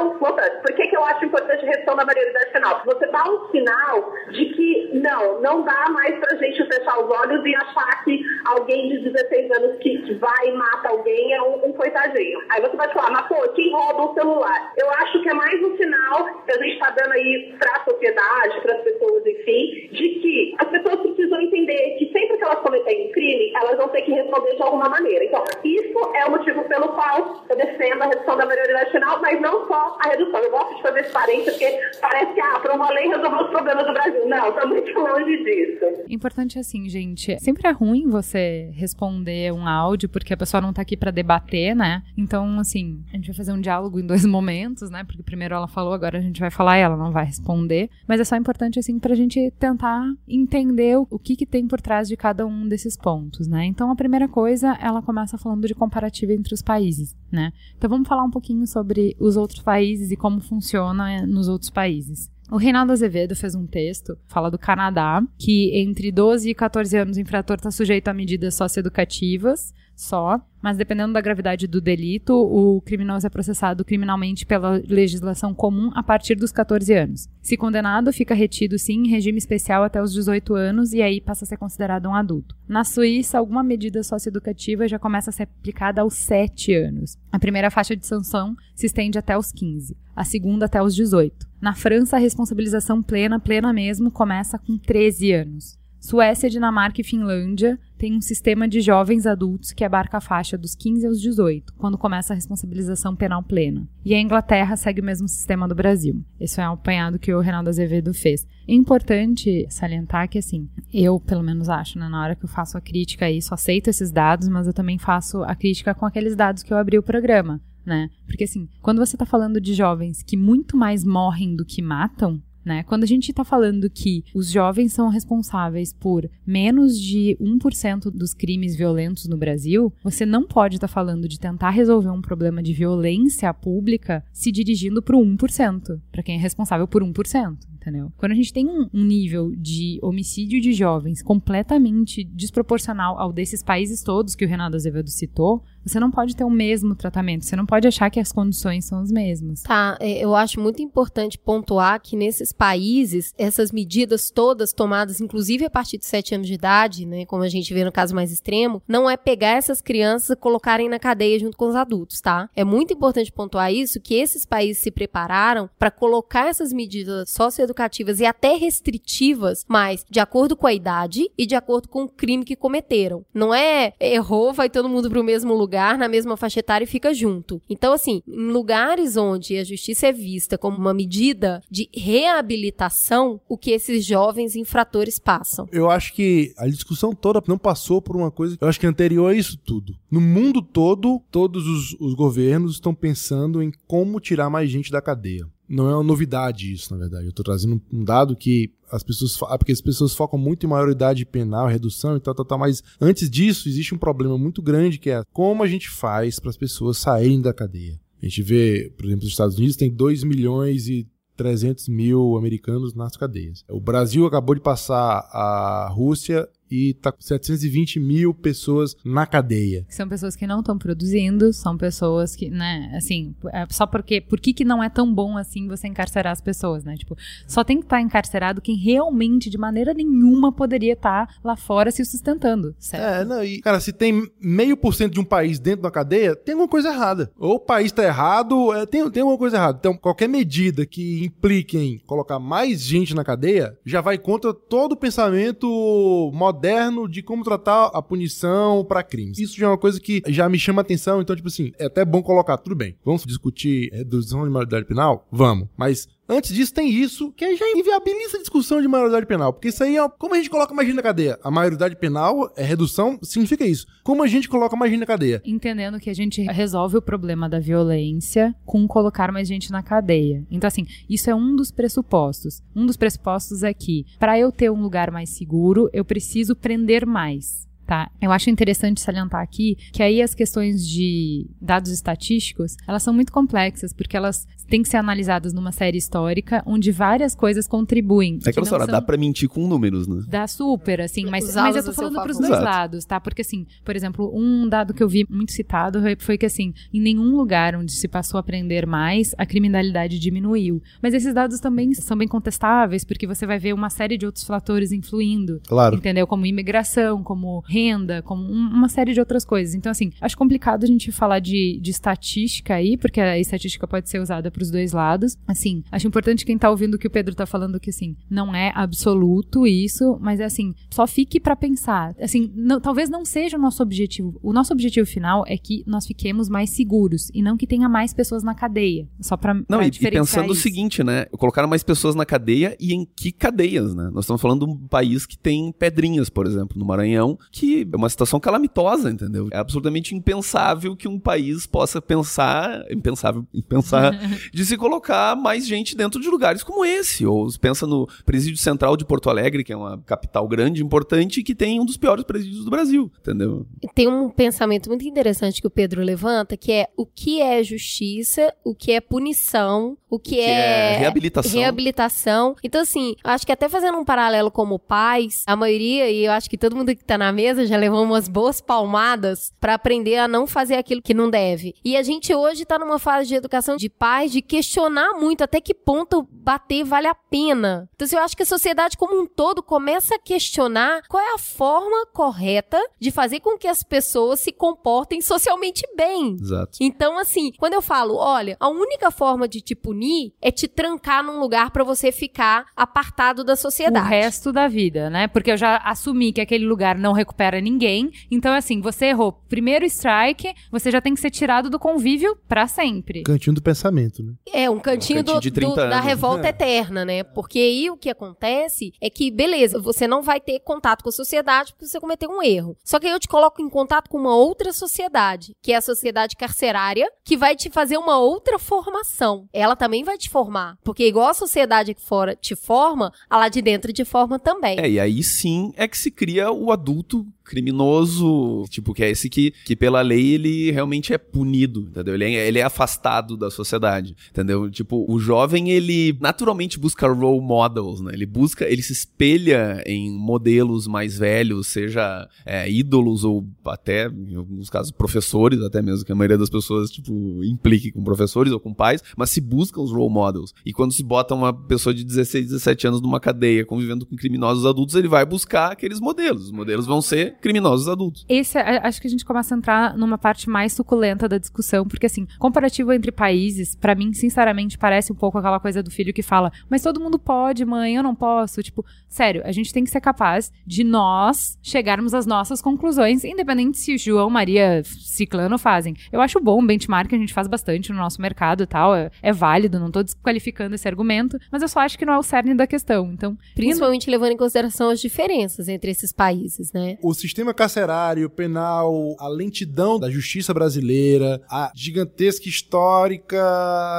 [0.00, 2.78] Então, voltando, por que, que eu acho importante a redução da maioridade penal?
[2.78, 7.10] Não, você dá um sinal de que não, não dá mais pra gente fechar os
[7.10, 11.66] olhos e achar que alguém de 16 anos que vai e mata alguém é um,
[11.66, 12.40] um coitadinho.
[12.48, 14.72] Aí você vai falar, mas pô, quem rouba o celular?
[14.78, 17.84] Eu acho que é mais um sinal que a gente está dando aí para a
[17.84, 22.09] sociedade, para as pessoas, enfim, de que as pessoas precisam entender que
[22.40, 25.24] que elas cometerem crime, elas vão ter que responder de alguma maneira.
[25.24, 29.40] Então, isso é o motivo pelo qual eu defendo a redução da maioridade penal, mas
[29.40, 30.40] não só a redução.
[30.40, 33.50] Eu gosto de fazer esse parênteses porque parece que, ah, para uma lei resolver os
[33.50, 34.26] problemas do Brasil.
[34.26, 36.04] Não, está muito longe disso.
[36.08, 40.82] Importante assim, gente, sempre é ruim você responder um áudio porque a pessoa não está
[40.82, 42.02] aqui para debater, né?
[42.16, 45.04] Então, assim, a gente vai fazer um diálogo em dois momentos, né?
[45.04, 47.90] Porque primeiro ela falou, agora a gente vai falar e ela não vai responder.
[48.08, 52.08] Mas é só importante, assim, pra gente tentar entender o que que tem por trás
[52.08, 53.64] de cada um desses pontos, né?
[53.64, 57.52] Então, a primeira coisa, ela começa falando de comparativo entre os países, né?
[57.76, 61.70] Então, vamos falar um pouquinho sobre os outros países e como funciona eh, nos outros
[61.70, 62.30] países.
[62.50, 67.16] O Reinaldo Azevedo fez um texto, fala do Canadá, que entre 12 e 14 anos
[67.16, 72.80] o infrator está sujeito a medidas socioeducativas só, mas dependendo da gravidade do delito, o
[72.80, 77.28] criminoso é processado criminalmente pela legislação comum a partir dos 14 anos.
[77.42, 81.44] Se condenado, fica retido sim em regime especial até os 18 anos e aí passa
[81.44, 82.56] a ser considerado um adulto.
[82.66, 87.18] Na Suíça, alguma medida socioeducativa já começa a ser aplicada aos 7 anos.
[87.30, 91.46] A primeira faixa de sanção se estende até os 15, a segunda até os 18.
[91.60, 95.78] Na França, a responsabilização plena, plena mesmo, começa com 13 anos.
[96.00, 100.74] Suécia, Dinamarca e Finlândia têm um sistema de jovens adultos que abarca a faixa dos
[100.74, 103.86] 15 aos 18, quando começa a responsabilização penal plena.
[104.02, 106.24] E a Inglaterra segue o mesmo sistema do Brasil.
[106.40, 108.46] Esse é um apanhado que o Reinaldo Azevedo fez.
[108.66, 112.78] É importante salientar que, assim, eu, pelo menos acho, né, na hora que eu faço
[112.78, 116.34] a crítica a isso, aceito esses dados, mas eu também faço a crítica com aqueles
[116.34, 117.60] dados que eu abri o programa.
[117.84, 118.08] Né?
[118.26, 122.40] Porque assim, quando você está falando de jovens que muito mais morrem do que matam,
[122.64, 122.82] né?
[122.82, 128.34] Quando a gente está falando que os jovens são responsáveis por menos de 1% dos
[128.34, 132.62] crimes violentos no Brasil, você não pode estar tá falando de tentar resolver um problema
[132.62, 138.12] de violência pública se dirigindo para o 1%, para quem é responsável por 1% entendeu?
[138.18, 143.62] Quando a gente tem um, um, nível de homicídio de jovens completamente desproporcional ao desses
[143.62, 147.56] países todos que o Renato Azevedo citou, você não pode ter o mesmo tratamento, você
[147.56, 149.62] não pode achar que as condições são as mesmas.
[149.62, 155.64] Tá, é, eu acho muito importante pontuar que nesses países, essas medidas todas tomadas, inclusive
[155.64, 158.30] a partir de 7 anos de idade, né, como a gente vê no caso mais
[158.30, 162.48] extremo, não é pegar essas crianças e colocarem na cadeia junto com os adultos, tá?
[162.54, 168.20] É muito importante pontuar isso, que esses países se prepararam para colocar essas medidas socioeducativas
[168.20, 172.44] e até restritivas, mas de acordo com a idade e de acordo com o crime
[172.44, 173.24] que cometeram.
[173.32, 176.84] Não é errou, vai todo mundo para o mesmo lugar lugar, na mesma faixa etária
[176.84, 177.62] e fica junto.
[177.70, 183.56] Então, assim, em lugares onde a justiça é vista como uma medida de reabilitação, o
[183.56, 185.68] que esses jovens infratores passam.
[185.70, 188.88] Eu acho que a discussão toda não passou por uma coisa, eu acho que é
[188.88, 189.94] anterior a isso tudo.
[190.10, 195.00] No mundo todo, todos os, os governos estão pensando em como tirar mais gente da
[195.00, 197.26] cadeia não é uma novidade isso, na verdade.
[197.26, 199.38] Eu estou trazendo um dado que as pessoas.
[199.44, 202.58] Ah, porque as pessoas focam muito em maioridade penal, redução e tal, tal, tal.
[202.58, 206.50] Mas antes disso, existe um problema muito grande que é como a gente faz para
[206.50, 208.00] as pessoas saírem da cadeia.
[208.20, 211.06] A gente vê, por exemplo, os Estados Unidos tem 2 milhões e
[211.36, 213.64] 300 mil americanos nas cadeias.
[213.70, 219.84] O Brasil acabou de passar a Rússia e tá com 720 mil pessoas na cadeia.
[219.88, 224.38] São pessoas que não estão produzindo, são pessoas que, né, assim, é só porque, por
[224.38, 226.96] que que não é tão bom assim você encarcerar as pessoas, né?
[226.96, 227.16] Tipo,
[227.46, 231.56] só tem que estar tá encarcerado quem realmente, de maneira nenhuma, poderia estar tá lá
[231.56, 233.02] fora se sustentando, certo?
[233.02, 236.36] É, não, e, cara, se tem meio por cento de um país dentro da cadeia,
[236.36, 237.30] tem alguma coisa errada.
[237.38, 239.78] Ou o país tá errado, é, tem, tem alguma coisa errada.
[239.80, 244.92] Então, qualquer medida que implique em colocar mais gente na cadeia, já vai contra todo
[244.92, 249.38] o pensamento moderno moderno de como tratar a punição para crimes.
[249.38, 252.04] Isso já é uma coisa que já me chama atenção, então, tipo assim, é até
[252.04, 255.26] bom colocar, tudo bem, vamos discutir redução de maioridade penal?
[255.32, 255.68] Vamos.
[255.74, 259.52] Mas Antes disso, tem isso, que já inviabiliza a discussão de maioridade penal.
[259.52, 260.08] Porque isso aí é.
[260.08, 261.36] Como a gente coloca mais gente na cadeia?
[261.42, 263.84] A maioridade penal é redução, significa isso.
[264.04, 265.42] Como a gente coloca mais gente na cadeia?
[265.44, 270.46] Entendendo que a gente resolve o problema da violência com colocar mais gente na cadeia.
[270.48, 272.62] Então, assim, isso é um dos pressupostos.
[272.76, 277.04] Um dos pressupostos é que, para eu ter um lugar mais seguro, eu preciso prender
[277.04, 278.08] mais tá?
[278.22, 283.32] Eu acho interessante salientar aqui que aí as questões de dados estatísticos, elas são muito
[283.32, 288.38] complexas, porque elas têm que ser analisadas numa série histórica, onde várias coisas contribuem.
[288.46, 288.92] É aquela história, são...
[288.92, 290.22] dá pra mentir com números, né?
[290.28, 292.64] Dá super, assim, mas, mas eu a tô falando pros dois Exato.
[292.64, 293.18] lados, tá?
[293.18, 297.00] Porque, assim, por exemplo, um dado que eu vi muito citado foi que, assim, em
[297.00, 300.80] nenhum lugar onde se passou a aprender mais, a criminalidade diminuiu.
[301.02, 304.44] Mas esses dados também são bem contestáveis, porque você vai ver uma série de outros
[304.44, 305.60] fatores influindo.
[305.66, 305.96] Claro.
[305.96, 306.28] Entendeu?
[306.28, 307.79] Como imigração, como renda,
[308.24, 309.74] como um- uma série de outras coisas.
[309.74, 314.08] Então, assim, acho complicado a gente falar de, de estatística aí, porque a estatística pode
[314.08, 315.36] ser usada pros dois lados.
[315.46, 318.54] Assim, acho importante quem tá ouvindo o que o Pedro tá falando, que, assim, não
[318.54, 322.14] é absoluto isso, mas é assim, só fique pra pensar.
[322.20, 324.38] Assim, não- talvez não seja o nosso objetivo.
[324.42, 328.12] O nosso objetivo final é que nós fiquemos mais seguros e não que tenha mais
[328.12, 329.08] pessoas na cadeia.
[329.20, 330.62] Só pra, Não, pra e, e pensando o isso.
[330.62, 331.24] seguinte, né?
[331.26, 334.10] Colocaram mais pessoas na cadeia e em que cadeias, né?
[334.12, 337.96] Nós estamos falando de um país que tem pedrinhas, por exemplo, no Maranhão, que é
[337.96, 339.48] uma situação calamitosa, entendeu?
[339.50, 344.12] É absolutamente impensável que um país possa pensar, impensável, pensar
[344.52, 347.26] de se colocar mais gente dentro de lugares como esse.
[347.26, 351.40] Ou se pensa no presídio central de Porto Alegre, que é uma capital grande, importante,
[351.40, 353.66] e que tem um dos piores presídios do Brasil, entendeu?
[353.94, 358.52] Tem um pensamento muito interessante que o Pedro levanta, que é o que é justiça,
[358.64, 361.52] o que é punição, o que, Que é reabilitação.
[361.52, 362.56] reabilitação.
[362.62, 366.32] Então, assim, eu acho que até fazendo um paralelo como pais, a maioria, e eu
[366.32, 370.16] acho que todo mundo que tá na mesa já levou umas boas palmadas pra aprender
[370.18, 371.74] a não fazer aquilo que não deve.
[371.84, 375.60] E a gente hoje tá numa fase de educação de pais de questionar muito até
[375.60, 377.88] que ponto bater vale a pena.
[377.94, 381.34] Então, assim, eu acho que a sociedade como um todo começa a questionar qual é
[381.34, 386.36] a forma correta de fazer com que as pessoas se comportem socialmente bem.
[386.40, 386.78] Exato.
[386.80, 389.99] Então, assim, quando eu falo, olha, a única forma de te punir
[390.40, 394.08] é te trancar num lugar pra você ficar apartado da o sociedade.
[394.08, 395.28] resto da vida, né?
[395.28, 398.10] Porque eu já assumi que aquele lugar não recupera ninguém.
[398.30, 402.66] Então, assim, você errou primeiro strike, você já tem que ser tirado do convívio pra
[402.66, 403.22] sempre.
[403.22, 404.32] Cantinho do pensamento, né?
[404.52, 406.04] É, um cantinho, Um cantinho do- de do- 30 da anos.
[406.06, 406.50] revolta É.
[406.50, 407.22] eterna, né?
[407.24, 411.12] Porque aí o que acontece é que, beleza, você não vai ter contato com a
[411.12, 412.76] sociedade porque você cometeu um erro.
[412.84, 415.80] Só que aí eu te coloco em contato com uma outra sociedade, que é a
[415.82, 419.46] sociedade carcerária, que vai te fazer uma outra formação.
[419.52, 420.78] Ela também vai te formar.
[420.82, 424.78] Porque igual a sociedade aqui fora te forma, a lá de dentro te forma também.
[424.78, 429.28] É, e aí sim é que se cria o adulto criminoso, tipo, que é esse
[429.28, 432.14] que, que pela lei ele realmente é punido, entendeu?
[432.14, 434.70] Ele é, ele é afastado da sociedade, entendeu?
[434.70, 438.12] Tipo, o jovem, ele naturalmente busca role models, né?
[438.14, 444.36] Ele busca, ele se espelha em modelos mais velhos, seja é, ídolos ou até, em
[444.36, 448.60] alguns casos, professores, até mesmo, que a maioria das pessoas, tipo, implique com professores ou
[448.60, 450.54] com pais, mas se buscam os role models.
[450.64, 454.64] E quando se bota uma pessoa de 16, 17 anos numa cadeia convivendo com criminosos
[454.64, 456.44] adultos, ele vai buscar aqueles modelos.
[456.44, 458.24] Os modelos vão ser criminosos adultos.
[458.28, 461.86] Esse, é- acho que a gente começa a entrar numa parte mais suculenta da discussão,
[461.86, 466.12] porque assim, comparativo entre países, pra mim, sinceramente, parece um pouco aquela coisa do filho
[466.12, 468.62] que fala, mas todo mundo pode, mãe, eu não posso.
[468.62, 473.78] Tipo, sério, a gente tem que ser capaz de nós chegarmos às nossas conclusões, independente
[473.78, 475.94] se o João, Maria, Ciclano fazem.
[476.12, 479.32] Eu acho bom, benchmark a gente faz bastante no nosso mercado e tal, é, é
[479.32, 482.54] válido, não tô desqualificando esse argumento, mas eu só acho que não é o cerne
[482.54, 483.10] da questão.
[483.12, 486.98] Então, Principalmente levando em consideração as diferenças entre esses países, né?
[487.02, 493.38] O sistema carcerário, penal, a lentidão da justiça brasileira, a gigantesca histórica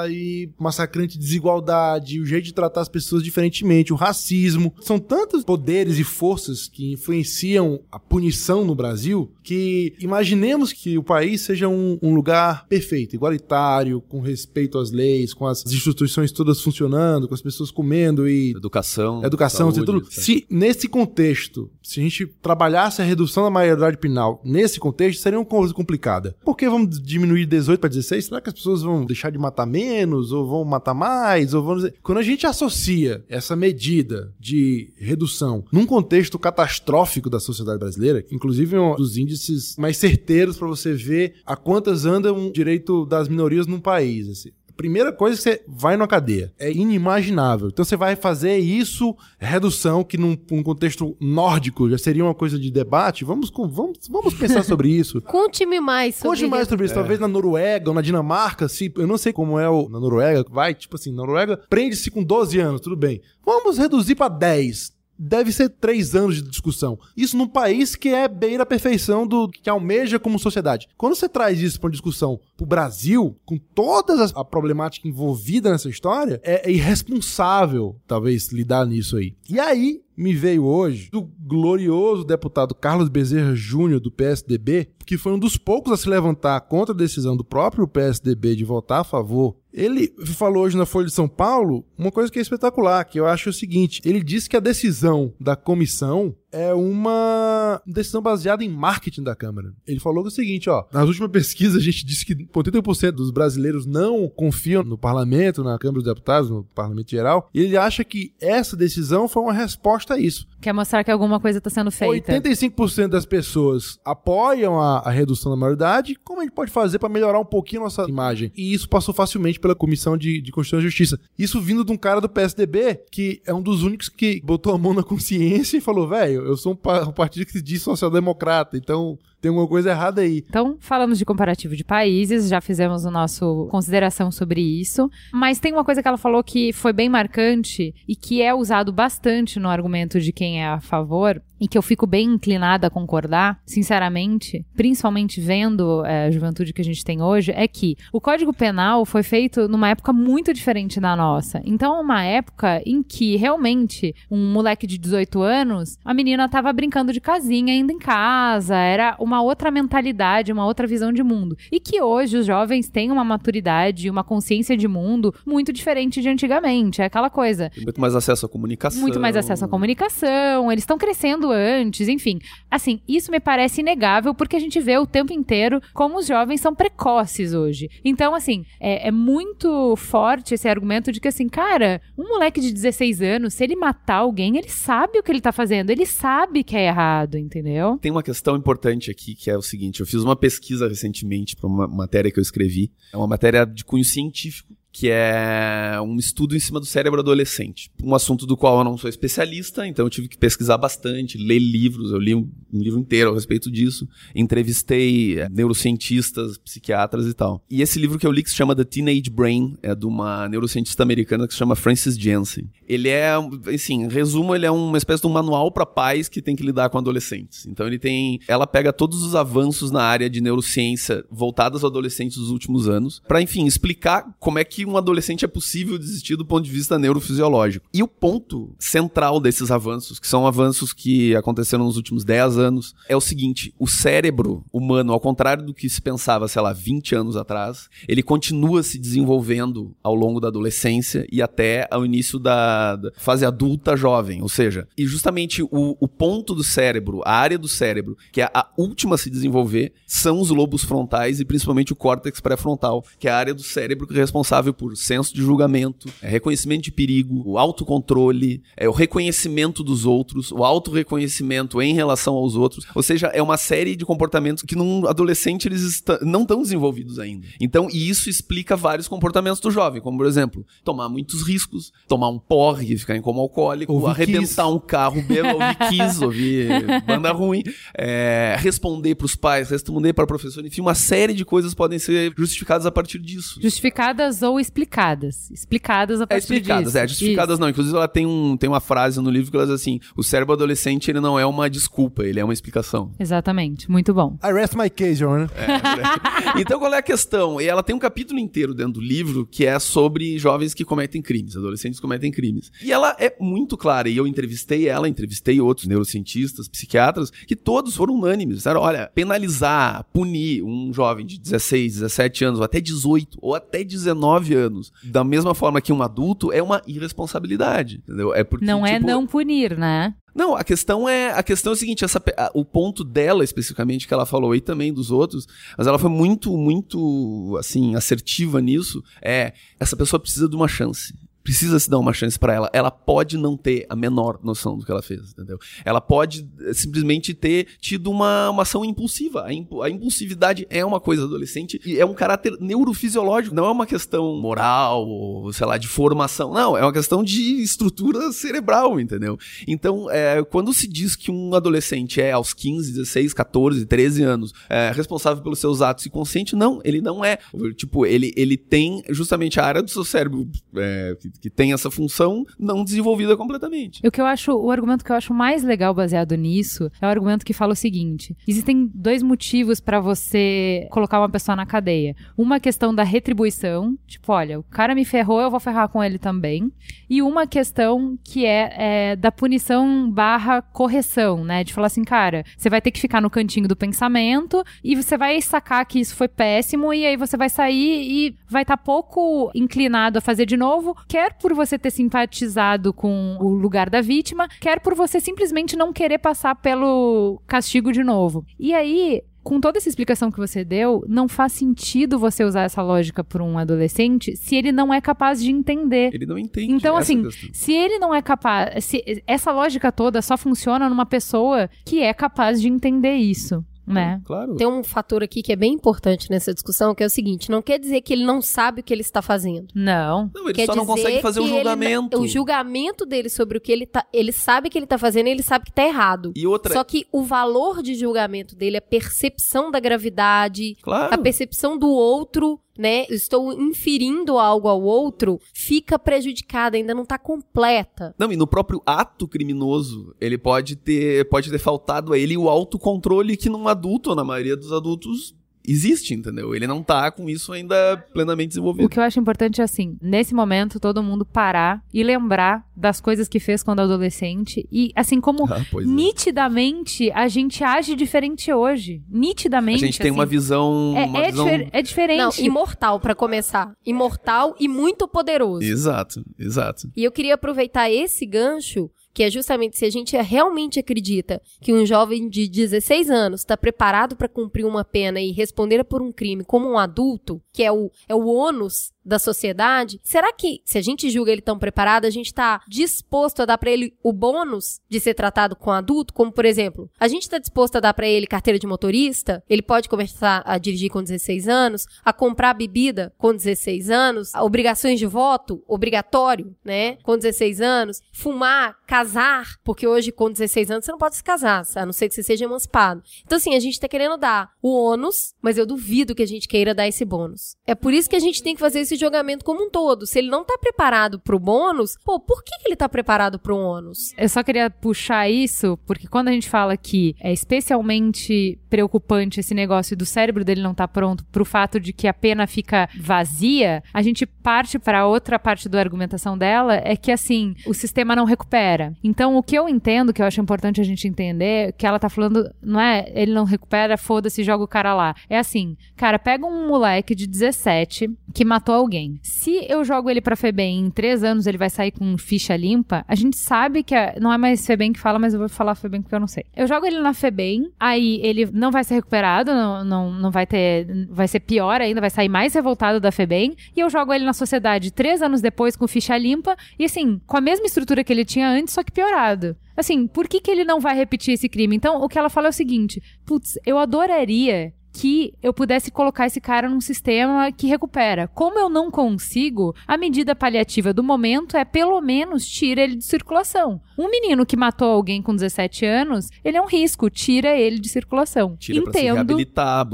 [0.09, 4.73] e massacrante desigualdade, o jeito de tratar as pessoas diferentemente, o racismo.
[4.81, 11.03] São tantos poderes e forças que influenciam a punição no Brasil que imaginemos que o
[11.03, 16.61] país seja um, um lugar perfeito, igualitário, com respeito às leis, com as instituições todas
[16.61, 19.23] funcionando, com as pessoas comendo e Educação.
[19.23, 20.07] Educação, saúde, tudo.
[20.11, 25.39] Se nesse contexto, se a gente trabalhasse a redução da maioridade penal nesse contexto, seria
[25.39, 26.35] uma coisa complicada.
[26.43, 28.25] Por que vamos diminuir de 18 para 16?
[28.25, 30.31] Será que as pessoas vão deixar de matar menos?
[30.31, 31.53] Ou vão matar mais?
[31.53, 31.89] Ou vão.
[32.01, 38.77] Quando a gente associa essa medida de redução num contexto catastrófico da sociedade brasileira, inclusive
[38.77, 43.67] um dos índices mais certeiros para você ver a quantas anda um direito das minorias
[43.67, 44.29] num país.
[44.29, 44.51] Assim.
[44.81, 46.51] Primeira coisa que você vai numa cadeia.
[46.57, 47.67] É inimaginável.
[47.67, 52.57] Então você vai fazer isso, redução, que num, num contexto nórdico já seria uma coisa
[52.57, 53.23] de debate.
[53.23, 55.21] Vamos, com- vamos, vamos pensar sobre isso.
[55.29, 56.87] Conte-me mais sobre Conte mais sobre É.
[56.87, 56.95] isso.
[56.95, 60.43] Talvez na Noruega ou na Dinamarca, se, eu não sei como é o, na Noruega,
[60.49, 63.21] vai, tipo assim, na Noruega, prende-se com 12 anos, tudo bem.
[63.45, 64.93] Vamos reduzir pra 10.
[65.21, 66.97] Deve ser três anos de discussão.
[67.15, 70.87] Isso num país que é bem a perfeição do que almeja como sociedade.
[70.97, 75.89] Quando você traz isso para uma discussão pro Brasil, com toda a problemática envolvida nessa
[75.89, 79.35] história, é, é irresponsável, talvez, lidar nisso aí.
[79.47, 85.33] E aí, me veio hoje do glorioso deputado Carlos Bezerra Júnior do PSDB, que foi
[85.33, 89.03] um dos poucos a se levantar contra a decisão do próprio PSDB de votar a
[89.03, 89.55] favor.
[89.73, 93.25] Ele falou hoje na Folha de São Paulo uma coisa que é espetacular, que eu
[93.25, 98.69] acho o seguinte: ele disse que a decisão da comissão é uma decisão baseada em
[98.69, 99.73] marketing da Câmara.
[99.87, 103.85] Ele falou o seguinte, ó, nas últimas pesquisas a gente disse que 80% dos brasileiros
[103.85, 108.33] não confiam no parlamento, na Câmara dos Deputados, no parlamento geral, e ele acha que
[108.39, 110.47] essa decisão foi uma resposta a isso.
[110.61, 112.33] Quer mostrar que alguma coisa está sendo feita.
[112.33, 116.15] 85% das pessoas apoiam a, a, redução da maioridade.
[116.23, 118.51] Como a gente pode fazer para melhorar um pouquinho a nossa imagem?
[118.55, 121.19] E isso passou facilmente pela Comissão de, de Constituição e Justiça.
[121.37, 124.77] Isso vindo de um cara do PSDB, que é um dos únicos que botou a
[124.77, 129.17] mão na consciência e falou, velho, eu sou um, partido que se diz social-democrata, então
[129.41, 130.43] tem alguma coisa errada aí.
[130.47, 135.73] Então, falamos de comparativo de países, já fizemos o nosso consideração sobre isso, mas tem
[135.73, 139.69] uma coisa que ela falou que foi bem marcante e que é usado bastante no
[139.69, 144.65] argumento de quem é a favor, e que eu fico bem inclinada a concordar, sinceramente,
[144.75, 149.05] principalmente vendo é, a juventude que a gente tem hoje, é que o Código Penal
[149.05, 151.61] foi feito numa época muito diferente da nossa.
[151.63, 157.13] Então, uma época em que realmente um moleque de 18 anos, a menina estava brincando
[157.13, 161.55] de casinha ainda em casa, era uma outra mentalidade, uma outra visão de mundo.
[161.71, 166.27] E que hoje os jovens têm uma maturidade, uma consciência de mundo muito diferente de
[166.27, 167.03] antigamente.
[167.03, 167.71] É aquela coisa.
[167.77, 169.01] Muito mais acesso à comunicação.
[169.01, 172.39] Muito mais acesso à comunicação, eles estão crescendo antes, enfim.
[172.69, 176.61] Assim, isso me parece inegável porque a gente vê o tempo inteiro como os jovens
[176.61, 177.89] são precoces hoje.
[178.03, 182.73] Então, assim, é, é muito forte esse argumento de que, assim, cara, um moleque de
[182.73, 186.63] 16 anos, se ele matar alguém, ele sabe o que ele tá fazendo, ele sabe
[186.63, 187.97] que é errado, entendeu?
[188.01, 191.67] Tem uma questão importante aqui que é o seguinte: eu fiz uma pesquisa recentemente para
[191.67, 192.91] uma matéria que eu escrevi.
[193.13, 197.89] É uma matéria de cunho científico que é um estudo em cima do cérebro adolescente.
[198.03, 201.59] Um assunto do qual eu não sou especialista, então eu tive que pesquisar bastante, ler
[201.59, 207.33] livros, eu li um, um livro inteiro a respeito disso, entrevistei é, neurocientistas, psiquiatras e
[207.33, 207.63] tal.
[207.69, 210.49] E esse livro que eu li que se chama The Teenage Brain, é de uma
[210.49, 212.69] neurocientista americana que se chama Frances Jensen.
[212.87, 213.33] Ele é,
[213.73, 216.63] assim, em resumo, ele é uma espécie de um manual para pais que tem que
[216.63, 217.65] lidar com adolescentes.
[217.65, 222.37] Então ele tem, ela pega todos os avanços na área de neurociência voltados aos adolescentes
[222.37, 226.35] dos últimos anos, para enfim, explicar como é que que um adolescente é possível desistir
[226.35, 227.85] do ponto de vista neurofisiológico.
[227.93, 232.95] E o ponto central desses avanços, que são avanços que aconteceram nos últimos 10 anos,
[233.07, 237.15] é o seguinte: o cérebro humano, ao contrário do que se pensava, sei lá, 20
[237.15, 242.97] anos atrás, ele continua se desenvolvendo ao longo da adolescência e até ao início da,
[243.17, 244.41] fase adulta jovem.
[244.41, 245.69] Ou seja, e justamente o,
[245.99, 249.93] o, ponto do cérebro, a área do cérebro, que é a última a se desenvolver,
[250.07, 254.07] são os lobos frontais e principalmente o córtex pré-frontal, que é a área do cérebro
[254.07, 258.87] que é responsável responsável por senso de julgamento, é reconhecimento de perigo, o autocontrole, é
[258.87, 262.85] o reconhecimento dos outros, o autorreconhecimento em relação aos outros.
[262.95, 267.47] Ou seja, é uma série de comportamentos que num adolescente eles não estão desenvolvidos ainda.
[267.59, 272.29] Então, e isso explica vários comportamentos do jovem, como por exemplo, tomar muitos riscos, tomar
[272.29, 274.75] um porre, ficar em coma alcoólico, ouvir arrebentar kiss.
[274.75, 277.63] um carro, bêbado, ouvir kiss, ouvir banda ruim,
[277.97, 281.99] é, responder para os pais, responder para a professora, enfim, uma série de coisas podem
[281.99, 283.59] ser justificadas a partir disso.
[283.61, 285.49] Justificadas ou explicadas.
[285.51, 286.97] Explicadas a é, partir é, explicadas, disso.
[286.97, 287.61] É, justificadas Isso.
[287.61, 287.69] não.
[287.69, 290.53] Inclusive, ela tem, um, tem uma frase no livro que ela diz assim: o cérebro
[290.53, 293.11] adolescente ele não é uma desculpa, ele é uma explicação.
[293.19, 294.37] Exatamente, muito bom.
[294.43, 297.59] I rest my case, Your é, então, qual é a questão?
[297.59, 301.21] E ela tem um capítulo inteiro dentro do livro que é sobre jovens que cometem
[301.21, 302.71] crimes, adolescentes que cometem crimes.
[302.81, 307.95] E ela é muito clara, e eu entrevistei ela, entrevistei outros neurocientistas, psiquiatras, que todos
[307.95, 308.57] foram unânimes.
[308.57, 313.83] Disseram, olha, penalizar, punir um jovem de 16, 17 anos, ou até 18, ou até
[313.83, 318.33] 19 anos, da mesma forma que um adulto, é uma irresponsabilidade, entendeu?
[318.33, 320.13] É porque, não é tipo, não punir, né?
[320.33, 324.07] Não, a questão é a questão é a seguinte, essa, a, o ponto dela especificamente
[324.07, 325.45] que ela falou e também dos outros,
[325.77, 331.13] mas ela foi muito muito assim assertiva nisso, é essa pessoa precisa de uma chance
[331.43, 332.69] precisa se dar uma chance para ela.
[332.73, 335.57] Ela pode não ter a menor noção do que ela fez, entendeu?
[335.83, 339.45] Ela pode eh, simplesmente ter tido uma, uma ação impulsiva.
[339.45, 343.85] A, a, impulsividade é uma coisa adolescente e é um caráter neurofisiológico, não é uma
[343.85, 346.53] questão moral ou, sei lá, de formação.
[346.53, 349.37] Não, é uma questão de estrutura cerebral, entendeu?
[349.67, 354.53] Então, é, quando se diz que um adolescente é aos 15, 16, 14, 13 anos
[354.69, 357.37] é, responsável pelos seus atos e consciente, não, ele não é.
[357.75, 361.91] Tipo, ele, ele tem justamente a área do seu cérebro é, que que tem essa
[361.91, 364.05] função não desenvolvida completamente.
[364.05, 367.09] O que eu acho, o argumento que eu acho mais legal baseado nisso é o
[367.09, 372.15] argumento que fala o seguinte: existem dois motivos para você colocar uma pessoa na cadeia.
[372.37, 376.17] Uma questão da retribuição, tipo, olha, o cara me ferrou, eu vou ferrar com ele
[376.17, 376.71] também.
[377.09, 378.73] E uma questão que é,
[379.11, 381.63] é da punição barra correção, né?
[381.63, 385.17] De falar assim, cara, você vai ter que ficar no cantinho do pensamento e você
[385.17, 388.83] vai sacar que isso foi péssimo e aí você vai sair e vai estar tá
[388.83, 394.01] pouco inclinado a fazer de novo, quer por você ter simpatizado com o lugar da
[394.01, 398.43] vítima, quer por você simplesmente não querer passar pelo castigo de novo.
[398.59, 402.81] E aí, com toda essa explicação que você deu, não faz sentido você usar essa
[402.81, 406.11] lógica para um adolescente se ele não é capaz de entender.
[406.11, 406.73] Ele não entende.
[406.73, 407.49] Então, assim, questão.
[407.53, 408.83] se ele não é capaz.
[408.83, 413.63] Se, essa lógica toda só funciona numa pessoa que é capaz de entender isso.
[413.93, 414.21] Né?
[414.25, 414.55] Claro.
[414.55, 417.61] Tem um fator aqui que é bem importante nessa discussão, que é o seguinte: não
[417.61, 419.67] quer dizer que ele não sabe o que ele está fazendo.
[419.75, 420.29] Não.
[420.33, 422.19] Não, ele Quer só não dizer consegue fazer o que ele- julgamento.
[422.21, 424.05] o julgamento dele sobre o que ele tá.
[424.13, 426.31] Ele sabe que ele tá fazendo e ele sabe que tá errado.
[426.35, 431.13] E outra, Só que o valor de julgamento dele, a percepção da gravidade, claro.
[431.13, 433.05] a percepção do outro, né?
[433.09, 438.15] Estou inferindo algo ao outro, fica prejudicada, ainda não tá completa.
[438.17, 442.49] Não, e no próprio ato criminoso, ele pode ter, pode ter faltado a ele o
[442.49, 445.35] autocontrole que num adulto, ou na maioria dos adultos,
[445.67, 446.53] existe, entendeu?
[446.55, 448.89] Ele não tá com isso ainda plenamente O desenvolvido.
[448.89, 453.27] que eu acho importante é assim, nesse momento, todo mundo parar e lembrar das coisas
[453.27, 454.67] que fez quando adolescente.
[454.71, 455.85] E assim como Ah, é.
[455.85, 459.01] nitidamente a gente age diferente hoje.
[459.13, 459.79] A Nitidamente.
[459.81, 460.29] gente tem uma assim.
[460.31, 460.93] visão.
[460.97, 461.45] É, uma é, visão...
[461.45, 462.39] difer- é diferente.
[462.39, 463.71] Não, imortal pra começar.
[463.85, 465.63] Imortal e muito poderoso.
[465.63, 466.89] Exato, exato.
[466.95, 471.73] E eu queria aproveitar esse gancho, que é justamente se a gente realmente acredita que
[471.73, 476.11] um jovem de 16 anos está preparado para cumprir uma pena e responder por um
[476.11, 480.77] crime como um adulto, que é o, é o ônus da sociedade, será que, se
[480.77, 484.13] a gente julga ele tão preparado, a gente está disposto a dar para ele o
[484.13, 486.13] bônus de ser tratado com adulto?
[486.13, 489.43] Como, por exemplo, a gente está disposto a dar para ele carteira de motorista?
[489.49, 494.99] Ele pode começar a dirigir com 16 anos, a comprar bebida com 16 anos, obrigações
[494.99, 496.97] de voto obrigatório, né?
[497.03, 501.65] Com 16 anos, fumar, casar, porque hoje com 16 anos você não pode se casar,
[501.75, 503.01] a não ser que você seja emancipado.
[503.25, 506.47] Então, assim, a gente tá querendo dar o ônus, mas eu duvido que a gente
[506.47, 507.55] queira dar esse bônus.
[507.65, 510.05] É por isso que a gente tem que fazer esse jogamento como um todo.
[510.05, 514.13] Se ele não tá preparado pro bônus, pô, por que, ele tá preparado pro ônus?
[514.17, 519.53] Eu só queria puxar isso, porque quando a gente fala que é especialmente preocupante esse
[519.53, 523.83] negócio do cérebro dele não estar pronto pro fato de que a pena fica vazia,
[523.93, 528.25] a gente parte para outra parte da argumentação dela, é que assim, o sistema não
[528.25, 528.93] recupera.
[529.03, 532.09] Então, o que eu entendo, que eu acho importante a gente entender, que ela tá
[532.09, 535.15] falando, não é ele não recupera, foda-se, joga o cara lá.
[535.29, 539.19] É assim, cara, pega um moleque de 17 que matou alguém.
[539.23, 543.05] Se eu jogo ele pra FEBEM em três anos ele vai sair com ficha limpa,
[543.07, 545.75] a gente sabe que a- não é mais FEBEM que fala, mas eu vou falar
[545.75, 546.43] FEBEM porque eu não sei.
[546.55, 550.45] Eu jogo ele na FEBEM, aí ele não vai ser recuperado, não, não, não vai
[550.45, 550.87] ter.
[551.09, 553.55] Vai ser pior ainda, vai sair mais revoltado da FEBEM.
[553.75, 557.37] E eu jogo ele na sociedade três anos depois com ficha limpa, e assim, com
[557.37, 559.55] a mesma estrutura que ele tinha antes, só que piorado.
[559.77, 561.75] Assim, por que, que ele não vai repetir esse crime?
[561.75, 566.27] Então, o que ela fala é o seguinte: putz, eu adoraria que eu pudesse colocar
[566.27, 568.27] esse cara num sistema que recupera.
[568.27, 573.03] Como eu não consigo, a medida paliativa do momento é pelo menos tira ele de
[573.05, 573.81] circulação.
[573.97, 577.87] Um menino que matou alguém com 17 anos, ele é um risco, tira ele de
[577.89, 578.55] circulação.
[578.57, 579.37] Tira pra se entendo.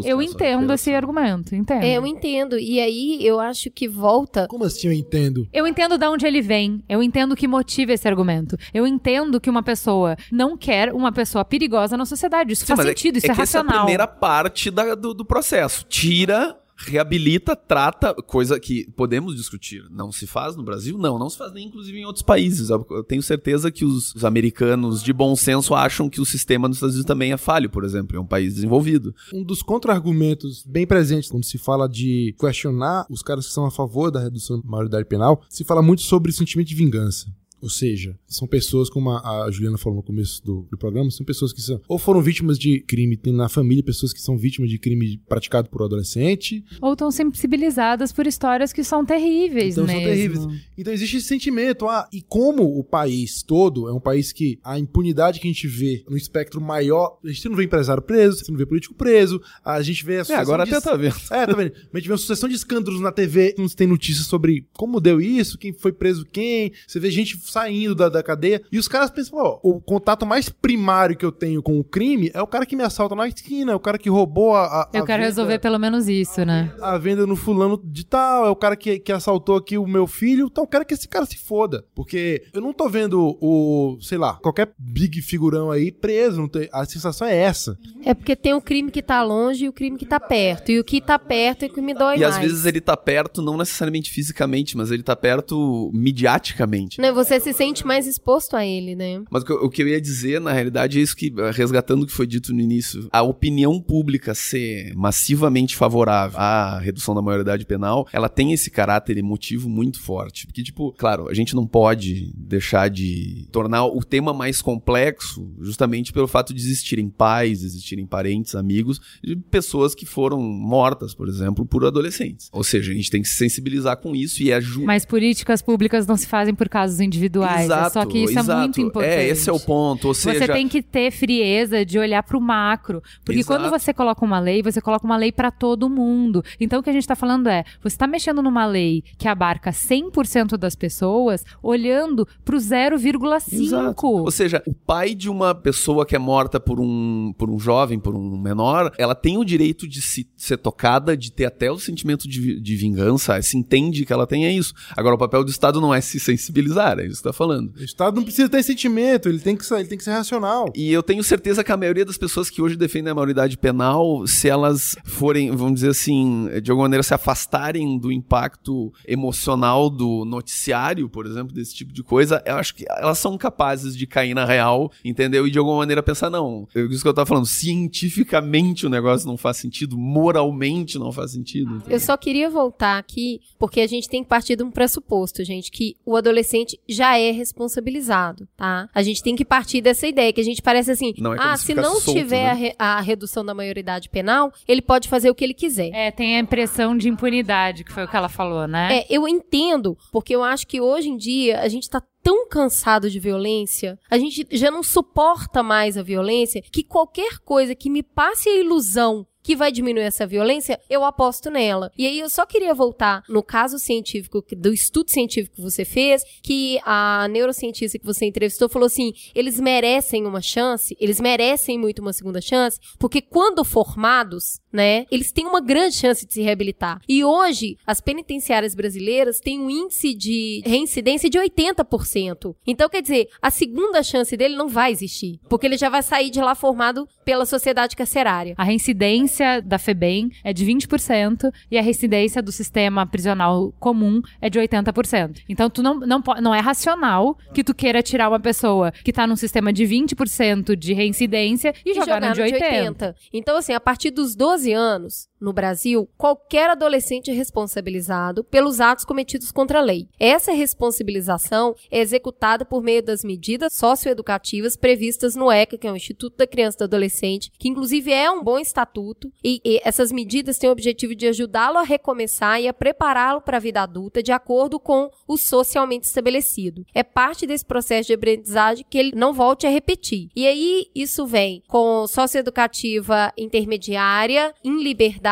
[0.05, 1.83] Eu entendo esse argumento, entendo.
[1.83, 2.57] É, eu entendo.
[2.57, 4.47] E aí eu acho que volta.
[4.47, 5.47] Como assim eu entendo?
[5.51, 6.83] Eu entendo de onde ele vem.
[6.87, 8.57] Eu entendo o que motiva esse argumento.
[8.73, 12.53] Eu entendo que uma pessoa não quer uma pessoa perigosa na sociedade.
[12.53, 13.85] Isso Sim, faz é- sentido, isso é é, que essa é a racional.
[13.85, 15.85] primeira parte da- do, do processo.
[15.87, 19.83] Tira, reabilita, trata, coisa que podemos discutir.
[19.89, 20.97] Não se faz no Brasil?
[20.97, 22.69] Não, não se faz nem inclusive em outros países.
[22.69, 26.77] Eu tenho certeza que os, os americanos de bom senso acham que o sistema nos
[26.77, 29.13] Estados Unidos também é falho, por exemplo, é um país desenvolvido.
[29.33, 33.71] Um dos contra-argumentos bem presentes quando se fala de questionar os caras que são a
[33.71, 37.27] favor da redução da maioridade penal, se fala muito sobre sentimento de vingança.
[37.61, 41.51] Ou seja, são pessoas, como a, Juliana falou no começo do, do programa, são pessoas
[41.51, 44.77] que são, ou foram vítimas de crime, tem na família pessoas que são vítimas de
[44.77, 46.63] crime praticado por adolescente.
[46.81, 50.09] Ou estão sensibilizadas por histórias que são terríveis Então são mesmo.
[50.09, 50.61] terríveis.
[50.77, 51.87] Então existe esse sentimento.
[51.87, 55.67] Ah, e como o país todo é um país que a impunidade que a gente
[55.67, 59.41] vê no espectro maior, a gente não vê empresário preso, você não vê político preso,
[59.63, 61.15] a gente vê a É, agora de até tá vendo.
[61.31, 61.71] é, tá vendo?
[61.93, 64.99] A gente vê uma sucessão de escândalos na TV, não se tem notícias sobre como
[64.99, 66.71] deu isso, quem foi preso quem.
[66.87, 68.61] Você vê gente saindo da, da cadeia.
[68.71, 72.31] E os caras pensam, ó, o contato mais primário que eu tenho com o crime
[72.33, 74.65] é o cara que me assalta na esquina, é o cara que roubou a.
[74.65, 76.71] a Eu a quero venda- resolver pelo menos isso, né?
[76.81, 80.07] a venda no fulano de tal, é o cara que, que assaltou aqui o meu
[80.07, 81.83] filho, então eu quero que esse cara se foda.
[81.95, 86.69] Porque eu não tô vendo o, sei lá, qualquer big figurão aí preso, não tem-
[86.71, 87.77] a sensação é essa.
[88.05, 90.71] É porque tem o crime que tá longe e o crime que tá perto.
[90.71, 92.35] E o que tá perto é o que me dói E mais.
[92.35, 96.99] às vezes ele tá perto, não necessariamente fisicamente, mas ele tá perto midiaticamente.
[96.99, 99.21] Né, Você se sente mais exposto a ele, né?
[99.29, 102.03] Mas o que, eu, o que eu ia dizer, na realidade, é isso que, resgatando
[102.03, 107.21] o que foi dito no início, a opinião pública ser massivamente favorável à redução da
[107.21, 110.45] maioridade penal, ela tem esse caráter emotivo muito forte.
[110.45, 116.11] Porque, tipo, claro, a gente não pode deixar de tornar o tema mais complexo justamente
[116.11, 121.65] pelo fato de existirem pais, existirem parentes, amigos, de pessoas que foram mortas, por exemplo,
[121.65, 122.49] por adolescentes.
[122.51, 124.85] Ou seja, a gente tem que se sensibilizar com isso e ajudar.
[124.85, 127.26] Mas políticas públicas não se fazem por casos individuais.
[127.27, 129.13] É só que isso é muito importante.
[129.13, 130.09] É, esse é o ponto.
[130.09, 133.01] Ou seja, Você tem que ter frieza de olhar pro macro.
[133.23, 133.61] Porque Exato.
[133.61, 136.43] quando você coloca uma lei, você coloca uma lei para todo mundo.
[136.59, 139.71] Então o que a gente tá falando é, você tá mexendo numa lei que abarca
[139.71, 144.03] 100% das pessoas, olhando pro 0,5.
[144.03, 147.99] Ou seja, o pai de uma pessoa que é morta por um, por um jovem,
[147.99, 151.79] por um menor, ela tem o direito de se, ser tocada, de ter até o
[151.79, 154.73] sentimento de, de vingança, se entende que ela tenha isso.
[154.95, 157.73] Agora, o papel do Estado não é se sensibilizar, é isso que você tá falando.
[157.77, 160.71] O Estado não precisa ter sentimento, ele tem que, ser- ele tem que ser racional.
[160.75, 164.25] E eu tenho certeza que a maioria das pessoas que hoje defendem a maioridade penal,
[164.27, 170.23] se elas forem, vamos dizer assim, de alguma maneira se afastarem do impacto emocional do
[170.25, 174.33] noticiário, por exemplo, desse tipo de coisa, eu acho que elas são capazes de cair
[174.33, 175.47] na real, entendeu?
[175.47, 179.27] E de alguma maneira pensar, não, eu- isso que eu tava falando, cientificamente o negócio
[179.27, 181.75] não faz sentido, moralmente não faz sentido.
[181.77, 181.91] entendeu?
[181.95, 185.71] Eu só queria voltar aqui, porque a gente tem que partir de um pressuposto, gente,
[185.71, 188.89] que o adolescente já é responsabilizado, tá?
[188.93, 191.55] A gente tem que partir dessa ideia, que a gente parece assim, Não é ah,
[191.55, 192.49] se se não solto, tiver né?
[192.49, 195.89] a, re- a redução da maioridade penal, ele pode fazer o que ele quiser.
[195.93, 198.99] É, tem a impressão de impunidade, que foi o que ela falou, né?
[198.99, 203.09] É, eu entendo, porque eu acho que hoje em dia a gente tá tão cansado
[203.09, 208.01] de violência, a gente já não suporta mais a violência, que qualquer coisa que me
[208.03, 211.89] passe a ilusão que vai diminuir essa violência, eu aposto nela.
[211.97, 216.21] E aí eu só queria voltar no caso científico, do estudo científico que você fez,
[216.43, 221.99] que a neurocientista que você entrevistou falou assim: eles merecem uma chance, eles merecem muito
[221.99, 226.99] uma segunda chance, porque quando formados, né, eles têm uma grande chance de se reabilitar.
[227.07, 232.53] E hoje, as penitenciárias brasileiras têm um índice de reincidência de 80%.
[232.67, 236.29] Então, quer dizer, a segunda chance dele não vai existir, porque ele já vai sair
[236.29, 238.53] de lá formado pela sociedade carcerária.
[238.57, 244.49] A reincidência da FEBEM é de 20% e a reincidência do sistema prisional comum é
[244.49, 245.41] de 80%.
[245.49, 249.25] Então, tu não, não, não é racional que tu queira tirar uma pessoa que tá
[249.25, 253.15] num sistema de 20% de reincidência e, e jogar no de 80%.
[253.33, 259.05] Então, assim, a partir dos 12 anos, no Brasil, qualquer adolescente é responsabilizado pelos atos
[259.05, 260.07] cometidos contra a lei.
[260.19, 265.95] Essa responsabilização é executada por meio das medidas socioeducativas previstas no ECA, que é o
[265.95, 270.11] Instituto da Criança e do Adolescente, que inclusive é um bom estatuto, e, e essas
[270.11, 274.23] medidas têm o objetivo de ajudá-lo a recomeçar e a prepará-lo para a vida adulta
[274.23, 276.85] de acordo com o socialmente estabelecido.
[276.93, 280.29] É parte desse processo de aprendizagem que ele não volte a repetir.
[280.35, 285.26] E aí isso vem com socioeducativa intermediária, em liberdade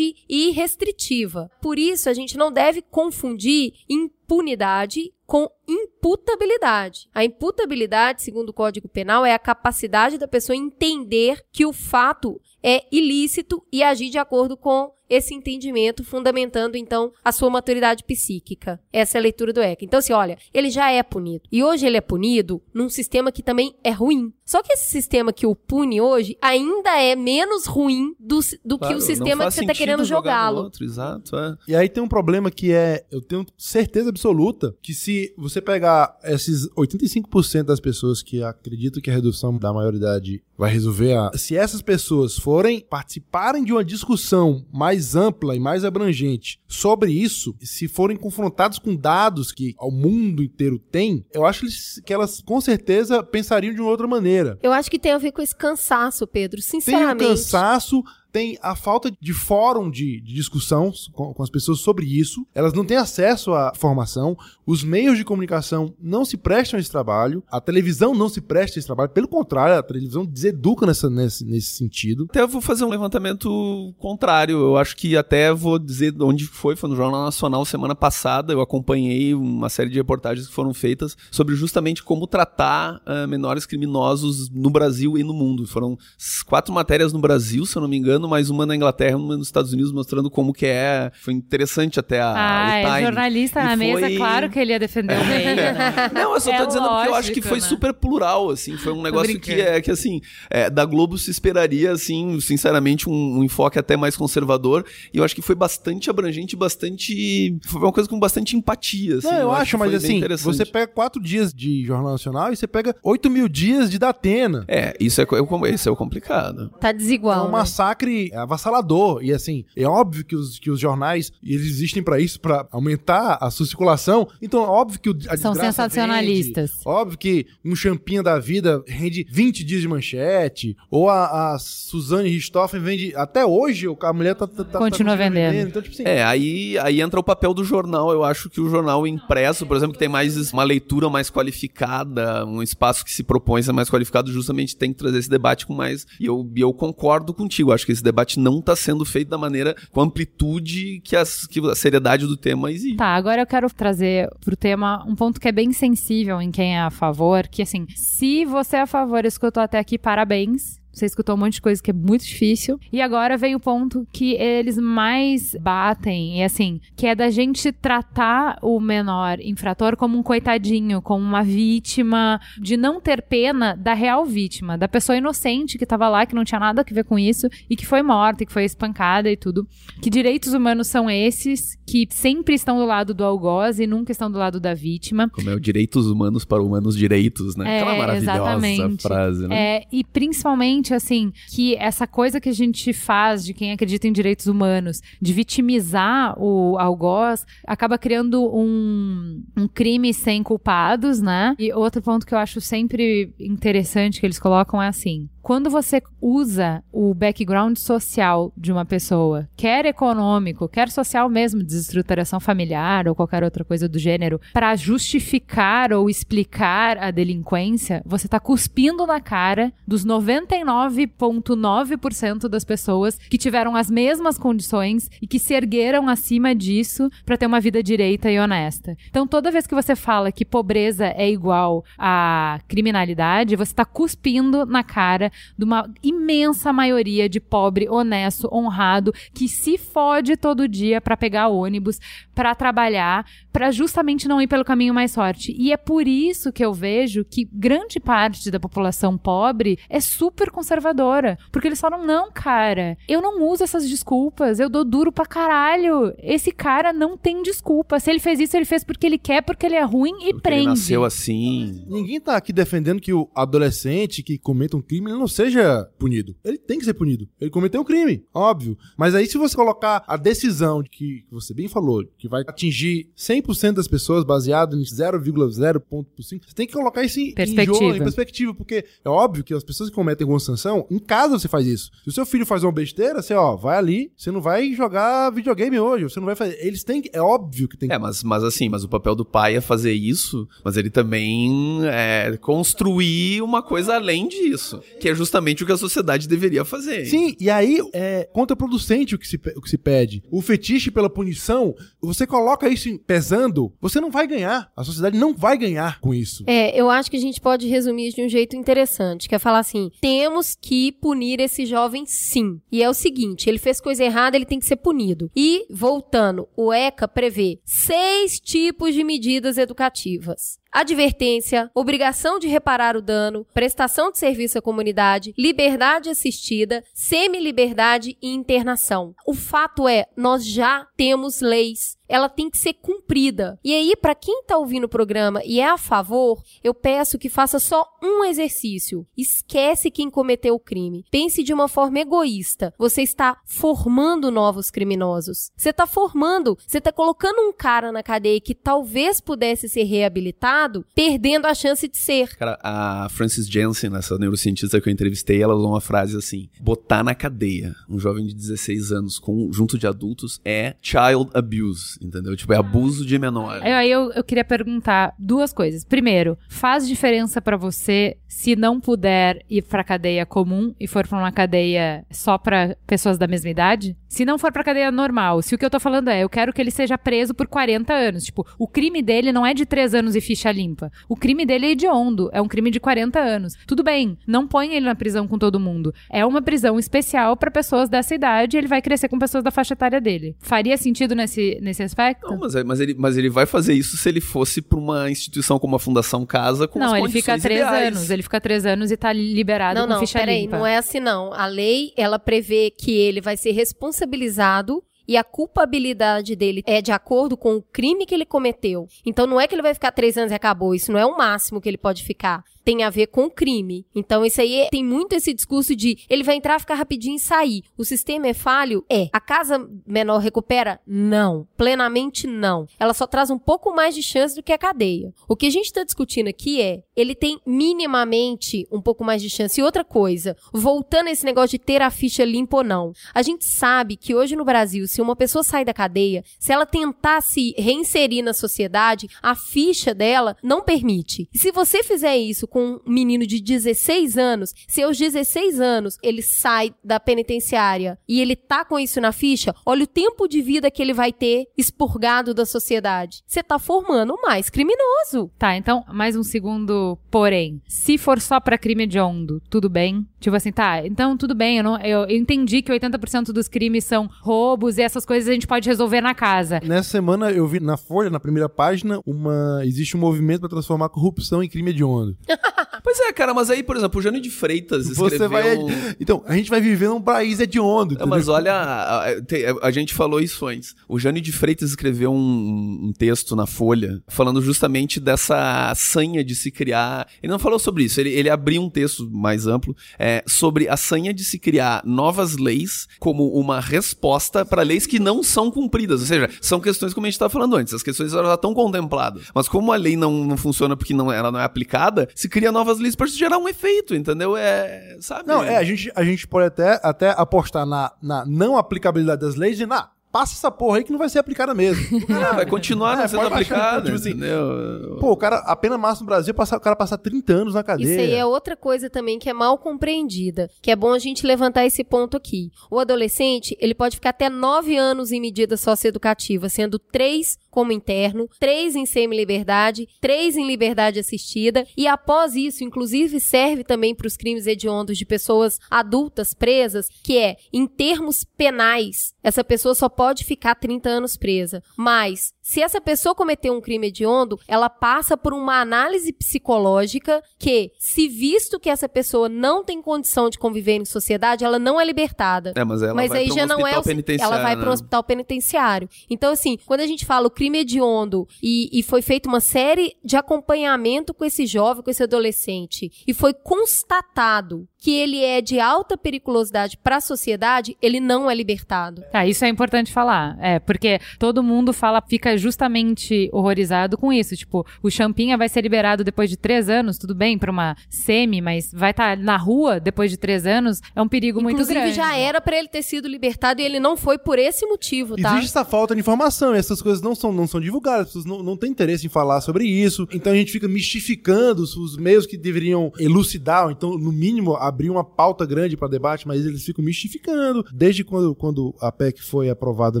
[0.28, 1.50] e restritiva.
[1.60, 7.08] Por isso a gente não deve confundir impunidade com imputabilidade.
[7.14, 12.40] A imputabilidade, segundo o Código Penal, é a capacidade da pessoa entender que o fato
[12.62, 18.80] é ilícito e agir de acordo com esse entendimento, fundamentando então a sua maturidade psíquica.
[18.92, 19.84] Essa é a leitura do ECA.
[19.84, 21.42] Então, assim, olha, ele já é punido.
[21.50, 24.32] E hoje ele é punido num sistema que também é ruim.
[24.44, 28.86] Só que esse sistema que o pune hoje ainda é menos ruim do, do que
[28.86, 30.70] Claro, o não sistema que você está querendo jogá-lo.
[30.80, 31.56] Exato, é.
[31.66, 36.18] E aí tem um problema que é, eu tenho certeza absoluta que se você pegar
[36.24, 41.56] esses 85% das pessoas que acreditam que a redução da maioridade vai resolver a, se
[41.56, 47.88] essas pessoas forem participarem de uma discussão mais ampla e mais abrangente sobre isso, se
[47.88, 51.66] forem confrontados com dados que o mundo inteiro tem, eu acho
[52.04, 54.58] que elas com certeza pensariam de uma outra maneira.
[54.62, 56.60] Eu acho que tem a ver com esse cansaço, Pedro.
[56.60, 57.28] Tem um Sinceramente.
[57.28, 58.02] cansaço,
[58.32, 62.72] tem a falta de fórum de, de discussão com, com as pessoas sobre isso, elas
[62.72, 67.42] não têm acesso à formação, os meios de comunicação não se prestam a esse trabalho,
[67.50, 71.44] a televisão não se presta a esse trabalho, pelo contrário, a televisão deseduca nessa, nesse,
[71.44, 72.26] nesse sentido.
[72.30, 76.88] Até vou fazer um levantamento contrário, eu acho que até vou dizer onde foi, foi
[76.88, 81.54] no Jornal Nacional semana passada, eu acompanhei uma série de reportagens que foram feitas sobre
[81.54, 85.66] justamente como tratar uh, menores criminosos no Brasil e no mundo.
[85.66, 85.98] Foram
[86.46, 89.46] quatro matérias no Brasil, se eu não me engano, mais uma na Inglaterra, uma nos
[89.48, 91.10] Estados Unidos, mostrando como que é.
[91.20, 94.72] Foi interessante até a, ah, o é jornalista E na mesa, foi- claro que ele
[94.72, 95.56] ia defender o meio.
[95.56, 96.10] né?
[96.14, 97.66] Não, eu só tô É dizendo porque eu acho que lógico, foi né?
[97.66, 101.92] super plural, assim, foi um negócio que é que assim, é, da Globo se esperaria
[101.92, 106.56] assim, sinceramente, um, um enfoque até mais conservador, e eu acho que foi bastante abrangente,
[106.56, 109.28] bastante, foi uma coisa com bastante empatia, assim.
[109.28, 112.66] Não, eu, acho, que mas assim, você pega quatro dias de Jornal Nacional e você
[112.66, 114.64] pega 8 mil dias de Datena.
[114.68, 116.70] É, isso é, co- é, o- é o complicado.
[116.80, 117.42] Tá É desigual.
[117.42, 117.52] um né?
[117.52, 119.22] massacre avassalador.
[119.22, 123.38] E assim, é óbvio que os, que os jornais eles existem pra isso, pra aumentar
[123.40, 124.26] a sua circulação.
[124.40, 126.70] Então é óbvio que o, a São sensacionalistas.
[126.70, 126.82] vende.
[126.84, 130.76] Óbvio que um champinha da vida rende 20 dias de manchete.
[130.90, 133.14] Ou a, a Suzane Richthofen vende.
[133.16, 134.46] Até hoje, a mulher tá.
[134.46, 135.68] tá- tá- Continua tá vendendo.
[135.68, 136.04] Então, tipo assim.
[136.04, 138.10] É, aí, aí entra o papel do jornal.
[138.12, 142.44] Eu acho que o jornal impresso, por exemplo, que tem mais uma leitura mais qualificada,
[142.46, 145.66] um espaço que se propõe a ser mais qualificado, justamente tem que trazer esse debate
[145.66, 146.06] com mais.
[146.18, 147.72] E eu, e eu concordo contigo.
[147.72, 151.60] Acho que esse debate não está sendo feito da maneira, com amplitude que, as, que
[151.60, 152.96] a seriedade do tema exige.
[152.96, 156.76] Tá, agora eu quero trazer pro tema um ponto que é bem sensível em quem
[156.76, 160.80] é a favor, que assim, se você é a favor escutou até aqui, parabéns.
[160.92, 162.78] Você escutou um monte de coisa que é muito difícil.
[162.92, 167.72] E agora vem o ponto que eles mais batem, e assim, que é da gente
[167.72, 173.94] tratar o menor infrator como um coitadinho, como uma vítima, de não ter pena da
[173.94, 177.18] real vítima, da pessoa inocente que tava lá, que não tinha nada a ver com
[177.18, 179.66] isso, e que foi morta, e que foi espancada e tudo.
[180.00, 184.30] Que direitos humanos são esses que sempre estão do lado do algoz e nunca estão
[184.30, 185.28] do lado da vítima.
[185.30, 187.78] Como é o direitos humanos para humanos direitos, né?
[187.78, 189.02] É, Aquela maravilhosa exatamente.
[189.02, 189.76] frase, né?
[189.76, 194.12] É, e principalmente, assim, que essa coisa que a gente faz de quem acredita em
[194.12, 201.54] direitos humanos, de vitimizar o algoz, acaba criando um, um crime sem culpados, né?
[201.58, 205.28] E outro ponto que eu acho sempre interessante que eles colocam é assim.
[205.42, 212.38] Quando você usa o background social de uma pessoa, quer econômico, quer social mesmo, desestruturação
[212.38, 218.38] familiar ou qualquer outra coisa do gênero, para justificar ou explicar a delinquência, você tá
[218.38, 225.54] cuspindo na cara dos 99,9% das pessoas que tiveram as mesmas condições e que se
[225.54, 228.94] ergueram acima disso para ter uma vida direita e honesta.
[229.08, 234.66] Então, toda vez que você fala que pobreza é igual a criminalidade, você tá cuspindo
[234.66, 241.00] na cara de uma imensa maioria de pobre, honesto, honrado, que se fode todo dia
[241.00, 241.98] para pegar ônibus,
[242.34, 245.54] para trabalhar, para justamente não ir pelo caminho mais forte.
[245.58, 250.50] E é por isso que eu vejo que grande parte da população pobre é super
[250.50, 255.26] conservadora, porque eles falam: "Não, cara, eu não uso essas desculpas, eu dou duro pra
[255.26, 256.14] caralho.
[256.22, 258.00] Esse cara não tem desculpa.
[258.00, 260.42] Se ele fez isso, ele fez porque ele quer, porque ele é ruim e Porque
[260.42, 261.84] prende." ele nasceu assim.
[261.88, 266.34] Ninguém tá aqui defendendo que o adolescente que cometa um crime ele não seja punido.
[266.44, 267.28] Ele tem que ser punido.
[267.40, 268.76] Ele cometeu um crime, óbvio.
[268.96, 272.42] Mas aí se você colocar a decisão de que que você bem falou, que vai
[272.46, 277.78] atingir 100% das pessoas baseado em 0,0.5, você tem que colocar isso em, em Perspectiva.
[277.78, 281.38] jogo, em perspectiva, porque é óbvio que as pessoas que cometem alguma sanção, em casa
[281.38, 281.90] você faz isso.
[282.02, 285.30] Se o seu filho faz uma besteira, você, ó, vai ali, você não vai jogar
[285.30, 286.58] videogame hoje, você não vai fazer.
[286.60, 289.14] Eles têm que, é óbvio que tem que É, mas, mas assim, mas o papel
[289.14, 295.08] do pai é fazer isso, mas ele também é construir uma coisa além disso, que
[295.10, 297.04] é justamente o que a sociedade deveria fazer.
[297.06, 300.22] Sim, e aí é contraproducente o que, se, o que se pede.
[300.30, 304.70] O fetiche pela punição, você coloca isso em- pesando, você não vai ganhar.
[304.76, 306.44] A sociedade não vai ganhar com isso.
[306.46, 309.38] É, eu acho que a gente pode resumir isso de um jeito interessante, que é
[309.38, 312.60] falar assim: temos que punir esse jovem sim.
[312.70, 315.30] E é o seguinte, ele fez coisa errada, ele tem que ser punido.
[315.36, 320.59] E, voltando, o ECA prevê seis tipos de medidas educativas.
[320.72, 328.32] Advertência, obrigação de reparar o dano, prestação de serviço à comunidade, liberdade assistida, semi-liberdade e
[328.32, 329.14] internação.
[329.26, 333.58] O fato é, nós já temos leis ela tem que ser cumprida.
[333.64, 337.28] E aí, para quem tá ouvindo o programa e é a favor, eu peço que
[337.28, 339.06] faça só um exercício.
[339.16, 341.04] Esquece quem cometeu o crime.
[341.10, 342.74] Pense de uma forma egoísta.
[342.76, 345.50] Você está formando novos criminosos.
[345.56, 350.84] Você está formando, você está colocando um cara na cadeia que talvez pudesse ser reabilitado,
[350.94, 352.36] perdendo a chance de ser.
[352.36, 357.04] Cara, a Frances Jensen, essa neurocientista que eu entrevistei, ela usou uma frase assim: botar
[357.04, 362.36] na cadeia um jovem de 16 anos com, junto de adultos é child abuse, entendeu?
[362.36, 363.60] Tipo, é abuso de menor.
[363.62, 365.84] Aí eu, eu queria perguntar duas coisas.
[365.84, 371.18] Primeiro, faz diferença pra você se não puder ir pra cadeia comum e for pra
[371.18, 373.96] uma cadeia só pra pessoas da mesma idade?
[374.10, 376.52] Se não for pra cadeia normal, se o que eu tô falando é, eu quero
[376.52, 378.24] que ele seja preso por 40 anos.
[378.24, 380.90] Tipo, o crime dele não é de 3 anos e ficha limpa.
[381.08, 383.54] O crime dele é hediondo, é um crime de 40 anos.
[383.68, 385.94] Tudo bem, não põe ele na prisão com todo mundo.
[386.10, 389.52] É uma prisão especial pra pessoas dessa idade e ele vai crescer com pessoas da
[389.52, 390.34] faixa etária dele.
[390.40, 392.26] Faria sentido nesse, nesse aspecto?
[392.28, 395.08] Não, mas, é- mas ele, mas ele vai fazer isso se ele fosse pra uma
[395.08, 397.96] instituição como a Fundação Casa com não, as ele fica condições três ideais.
[397.96, 398.10] anos.
[398.10, 400.58] Ele fica três anos e tá liberado Não, com não, ficha peraí, limpa.
[400.58, 401.32] não é assim não.
[401.32, 403.52] A lei, ela prevê que ele vai ser
[404.00, 408.86] responsabilizado e a culpabilidade dele é de acordo com o crime que ele cometeu.
[409.04, 410.74] Então não é que ele vai ficar três anos e acabou.
[410.74, 412.44] Isso não é o máximo que ele pode ficar.
[412.64, 413.86] Tem a ver com crime.
[413.94, 417.62] Então, isso aí tem muito esse discurso de ele vai entrar, ficar rapidinho e sair.
[417.76, 418.84] O sistema é falho?
[418.90, 419.08] É.
[419.12, 420.80] A casa menor recupera?
[420.86, 421.46] Não.
[421.56, 422.66] Plenamente não.
[422.78, 425.12] Ela só traz um pouco mais de chance do que a cadeia.
[425.28, 429.30] O que a gente está discutindo aqui é ele tem minimamente um pouco mais de
[429.30, 429.60] chance.
[429.60, 432.92] E outra coisa, voltando a esse negócio de ter a ficha limpa ou não.
[433.14, 436.66] A gente sabe que hoje no Brasil, se uma pessoa sai da cadeia, se ela
[436.66, 441.28] tentar se reinserir na sociedade, a ficha dela não permite.
[441.32, 445.96] E se você fizer isso com um menino de 16 anos, se aos 16 anos
[446.02, 450.42] ele sai da penitenciária e ele tá com isso na ficha, olha o tempo de
[450.42, 453.22] vida que ele vai ter expurgado da sociedade.
[453.26, 455.30] Você tá formando mais criminoso.
[455.38, 457.62] Tá, então, mais um segundo, porém.
[457.66, 460.06] Se for só pra crime hediondo, tudo bem?
[460.18, 463.84] Tipo assim, tá, então tudo bem, eu, não, eu, eu entendi que 80% dos crimes
[463.84, 466.60] são roubos e essas coisas a gente pode resolver na casa.
[466.62, 470.88] Nessa semana eu vi na Folha, na primeira página, uma existe um movimento para transformar
[470.88, 472.16] corrupção em crime hediondo.
[472.82, 475.18] Pois é, cara, mas aí, por exemplo, o Jânio de Freitas escreveu...
[475.18, 477.96] Você vai Então, a gente vai viver num país hediondo.
[478.00, 480.74] É, mas olha, a, a- te- a gente falou isso antes.
[480.88, 486.34] O Jânio de Freitas escreveu um, um texto na Folha falando justamente dessa sanha de
[486.34, 487.06] se criar.
[487.22, 490.76] Ele não falou sobre isso, ele, ele abriu um texto mais amplo é, sobre a
[490.76, 496.00] sanha de se criar novas leis como uma resposta para leis que não são cumpridas.
[496.00, 497.74] Ou seja, são questões como a gente estava falando antes.
[497.74, 499.24] As questões já estão contempladas.
[499.34, 502.52] Mas como a lei não, não funciona porque não, ela não é aplicada, se cria
[502.52, 504.36] novas leis para gerar um efeito, entendeu?
[504.36, 504.96] É.
[505.00, 505.26] Sabe?
[505.26, 509.34] Não, é, a gente, a gente pode até, até apostar na, na não aplicabilidade das
[509.34, 511.82] leis e na passa essa porra aí que não vai ser aplicada mesmo.
[512.10, 514.96] Ah, vai continuar não É, sendo aplicada, tipo assim, entendeu?
[514.98, 517.54] Pô, o cara, a pena máxima no Brasil é passar, o cara passar 30 anos
[517.54, 517.88] na cadeia.
[517.88, 521.26] Isso aí é outra coisa também que é mal compreendida, que é bom a gente
[521.26, 522.50] levantar esse ponto aqui.
[522.70, 528.28] O adolescente, ele pode ficar até nove anos em medida socioeducativa, sendo três como interno,
[528.38, 534.16] três em semi-liberdade, três em liberdade assistida, e após isso, inclusive, serve também para os
[534.16, 540.24] crimes hediondos de pessoas adultas presas, que é, em termos penais, essa pessoa só pode
[540.24, 541.62] ficar 30 anos presa.
[541.76, 547.70] Mas, se essa pessoa cometer um crime hediondo, ela passa por uma análise psicológica que,
[547.78, 551.84] se visto que essa pessoa não tem condição de conviver em sociedade, ela não é
[551.84, 552.52] libertada.
[552.56, 553.84] É, mas ela Mas vai aí pra um já não é hospital o.
[553.84, 554.70] penitenciário, Ela vai para né?
[554.70, 555.88] um hospital penitenciário.
[556.10, 559.94] Então, assim, quando a gente fala o crime hediondo e, e foi feita uma série
[560.04, 565.60] de acompanhamento com esse jovem, com esse adolescente, e foi constatado que ele é de
[565.60, 569.04] alta periculosidade para a sociedade, ele não é libertado.
[569.12, 570.36] Tá, isso é importante falar.
[570.40, 574.36] É, porque todo mundo fala, fica justamente horrorizado com isso.
[574.36, 578.40] Tipo, o Champinha vai ser liberado depois de três anos, tudo bem, pra uma semi,
[578.40, 581.96] mas vai estar na rua depois de três anos, é um perigo muito Inclusive, grande.
[581.96, 585.32] já era para ele ter sido libertado e ele não foi por esse motivo, tá?
[585.32, 588.42] Existe essa falta de informação, essas coisas não são, não são divulgadas, as pessoas não,
[588.42, 590.06] não têm interesse em falar sobre isso.
[590.12, 594.54] Então a gente fica mistificando os, os meios que deveriam elucidar, ou então, no mínimo,
[594.56, 597.64] abrir uma pauta grande para debate, mas eles ficam mistificando.
[597.72, 600.00] Desde quando, quando a PEC foi aprovada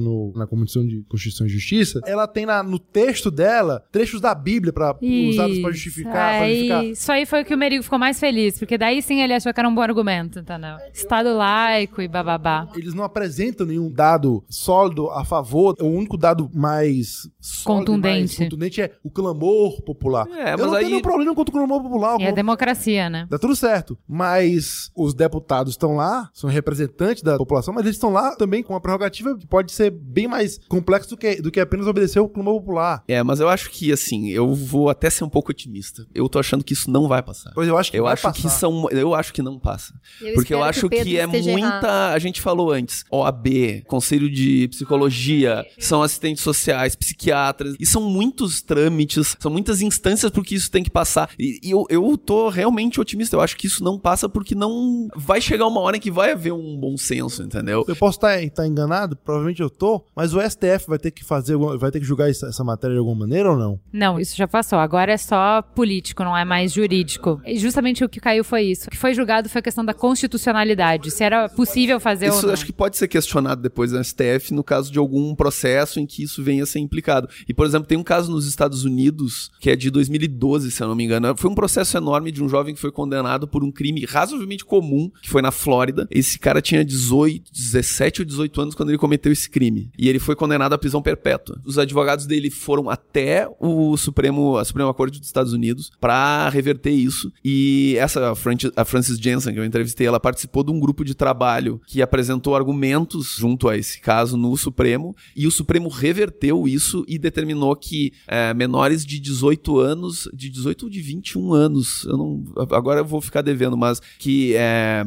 [0.00, 4.34] no- na Comissão de Constituição e Justiça, ela tem na- no texto dela trechos da
[4.34, 5.72] Bíblia pra, usados pra Isso.
[5.72, 6.84] justificar, pra Aí, justificar.
[6.84, 9.52] Isso aí foi o que o Merigo ficou mais feliz, porque daí sim ele achou
[9.52, 10.76] que era um bom argumento, entendeu?
[10.92, 12.68] Estado laico e bababá.
[12.74, 15.74] Eles não apresentam nenhum dado sólido a favor.
[15.80, 18.36] O único dado mais sólido e mais Contundente.
[18.38, 20.26] contundente é o clamor popular.
[20.30, 22.20] É, Eu mas não aí- tenho nenhum problema contra o clamor popular.
[22.20, 23.26] E a democracia, né?
[23.28, 23.98] Dá tudo certo.
[24.08, 28.72] Mas os deputados estão lá, são representantes da população, mas eles estão lá também com
[28.72, 32.28] uma prerrogativa que pode ser bem mais complexa do que, do que apenas obedecer o
[32.28, 33.04] clamor popular.
[33.06, 36.06] É, mas eu acho que, assim, eu vou até ser um pouco otimista.
[36.14, 37.52] Eu tô achando que isso não vai passar.
[37.54, 38.40] Pois eu acho que Eu vai acho passar.
[38.40, 38.88] que são.
[38.90, 39.94] Eu acho que não passa.
[40.20, 41.48] Eu Porque eu acho Pedro que, é muita.
[41.48, 41.84] errado.
[42.14, 48.62] A gente falou antes: OAB, Conselho de Psicologia, são assistentes sociais, psiquiatras, e são muitos
[48.62, 51.30] trâmites, são muitas instâncias por que isso tem que passar.
[51.38, 53.36] E, e eu, eu tô realmente otimista.
[53.36, 55.08] Eu acho que isso não passa porque não.
[55.16, 57.84] Vai chegar uma hora em que vai haver um bom senso, entendeu?
[57.86, 61.90] Eu posso estar enganado, provavelmente eu tô, mas o STF vai ter que fazer, vai
[61.90, 63.80] ter que julgar essa, essa matéria de alguma maneira ou não?
[63.92, 64.78] Não, isso já passou.
[64.78, 67.40] Agora é só político, não é mais jurídico.
[67.46, 68.88] E justamente o que caiu foi isso.
[68.88, 71.10] O que foi julgado foi a questão da constitucionalidade.
[71.10, 72.52] Se era possível fazer ou Isso não.
[72.52, 76.22] acho que pode ser questionado depois no STF no caso de algum processo em que
[76.22, 77.28] isso venha a ser implicado.
[77.48, 80.88] E, por exemplo, tem um caso nos Estados Unidos, que é de 2012, se eu
[80.88, 81.34] não me engano.
[81.36, 85.10] Foi um processo enorme de um jovem que foi condenado por um crime razoavelmente comum,
[85.22, 86.06] que foi na Flórida.
[86.10, 89.90] Esse cara tinha 18, 17 ou 18 anos quando ele cometeu esse crime.
[89.98, 91.60] E ele foi condenado à prisão perpétua.
[91.64, 96.90] Os advogados dele foram até o Supremo, a Suprema Corte dos Estados Unidos para reverter
[96.92, 97.32] isso.
[97.44, 98.32] E essa,
[98.76, 102.54] a Francis, Jensen, que eu entrevistei, ela participou de um grupo de trabalho que apresentou
[102.56, 105.14] argumentos junto a esse caso no Supremo.
[105.36, 110.84] E o Supremo reverteu isso e determinou que é, menores de 18 anos, de 18
[110.84, 115.02] ou de 21 anos, eu não, agora eu vou ficar devendo, mas que é,